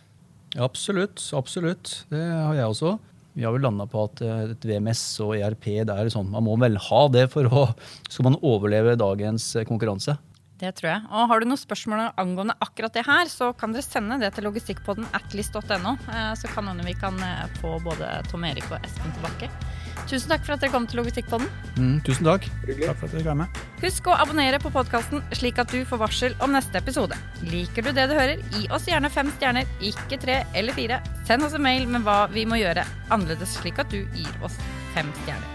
Ja, 0.55 0.65
absolutt. 0.65 1.21
Absolutt. 1.35 2.01
Det 2.11 2.19
har 2.19 2.57
jeg 2.57 2.67
også. 2.67 2.97
Vi 3.37 3.45
har 3.45 3.53
vel 3.53 3.61
landa 3.61 3.85
på 3.85 4.07
at 4.07 4.21
eh, 4.25 4.53
et 4.55 4.63
VMS 4.65 5.01
og 5.21 5.35
ERP 5.37 5.67
det 5.85 5.93
er 5.93 6.09
sånn, 6.09 6.31
man 6.33 6.45
må 6.47 6.55
vel 6.57 6.79
ha 6.81 7.01
det 7.13 7.27
for 7.29 7.45
å 7.45 7.67
skal 8.09 8.31
man 8.31 8.39
overleve 8.41 8.95
dagens 8.97 9.51
eh, 9.55 9.67
konkurranse. 9.67 10.17
Det 10.57 10.71
tror 10.79 10.89
jeg. 10.89 11.03
Og 11.13 11.29
Har 11.29 11.39
du 11.39 11.45
noen 11.45 11.61
spørsmål 11.61 12.07
angående 12.17 12.55
akkurat 12.65 12.95
det 12.97 13.05
her, 13.05 13.29
så 13.29 13.51
kan 13.53 13.75
dere 13.75 13.85
sende 13.85 14.17
det 14.23 14.31
til 14.33 14.49
logistikkpodden 14.49 15.05
atlist.no. 15.19 15.93
Eh, 16.09 16.31
så 16.41 16.49
kan 16.49 16.73
vi 16.81 16.97
kan 16.97 17.21
få 17.61 17.77
både 17.85 18.09
Tom 18.31 18.49
Erik 18.49 18.65
og 18.71 18.81
Espen 18.81 19.13
tilbake. 19.19 19.53
Tusen 20.07 20.31
takk 20.31 20.45
for 20.47 20.55
at 20.55 20.63
dere 20.63 20.71
kom 20.71 20.85
til 20.87 21.01
Logistikkpodden. 21.01 21.49
Mm, 21.75 21.97
tusen 22.07 22.27
takk. 22.27 22.47
Takk 22.63 22.99
for 22.99 23.09
at 23.09 23.15
dere 23.17 23.27
var 23.27 23.39
med. 23.41 23.59
Husk 23.81 24.07
å 24.07 24.15
abonnere 24.15 24.59
på 24.63 24.71
podkasten, 24.71 25.21
slik 25.35 25.59
at 25.59 25.73
du 25.73 25.81
får 25.87 25.99
varsel 25.99 26.37
om 26.43 26.55
neste 26.55 26.79
episode. 26.79 27.17
Liker 27.51 27.83
du 27.83 27.91
det 27.91 28.07
du 28.07 28.15
hører, 28.15 28.39
gi 28.55 28.69
oss 28.73 28.87
gjerne 28.87 29.11
fem 29.11 29.29
stjerner, 29.35 29.67
ikke 29.83 30.19
tre 30.23 30.39
eller 30.55 30.77
fire. 30.77 31.01
Send 31.27 31.43
oss 31.43 31.57
en 31.57 31.65
mail 31.65 31.89
med 31.91 32.07
hva 32.07 32.23
vi 32.31 32.47
må 32.47 32.59
gjøre 32.61 32.87
annerledes, 33.11 33.59
slik 33.59 33.83
at 33.83 33.91
du 33.91 33.99
gir 34.15 34.47
oss 34.47 34.55
fem 34.95 35.11
stjerner. 35.23 35.53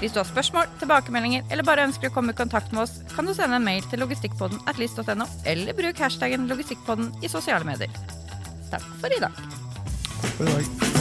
Hvis 0.00 0.14
du 0.16 0.22
har 0.22 0.24
spørsmål, 0.24 0.70
tilbakemeldinger 0.80 1.50
eller 1.52 1.66
bare 1.68 1.84
ønsker 1.84 2.08
å 2.08 2.14
komme 2.14 2.32
i 2.32 2.38
kontakt 2.38 2.72
med 2.72 2.86
oss, 2.86 3.02
kan 3.12 3.28
du 3.28 3.34
sende 3.36 3.60
en 3.60 3.66
mail 3.66 3.84
til 3.90 4.00
logistikkpodden 4.00 4.64
at 4.70 4.80
list.no, 4.80 5.28
eller 5.44 5.76
bruk 5.76 6.00
hashtaggen 6.00 6.48
logistikkpodden 6.48 7.12
i 7.20 7.28
sosiale 7.28 7.68
medier. 7.68 7.92
Takk 8.72 8.88
for 9.02 9.12
i 9.12 9.20
dag. 9.20 9.44
Takk 9.44 10.32
for 10.40 10.48
i 10.48 10.56
dag. 10.56 10.99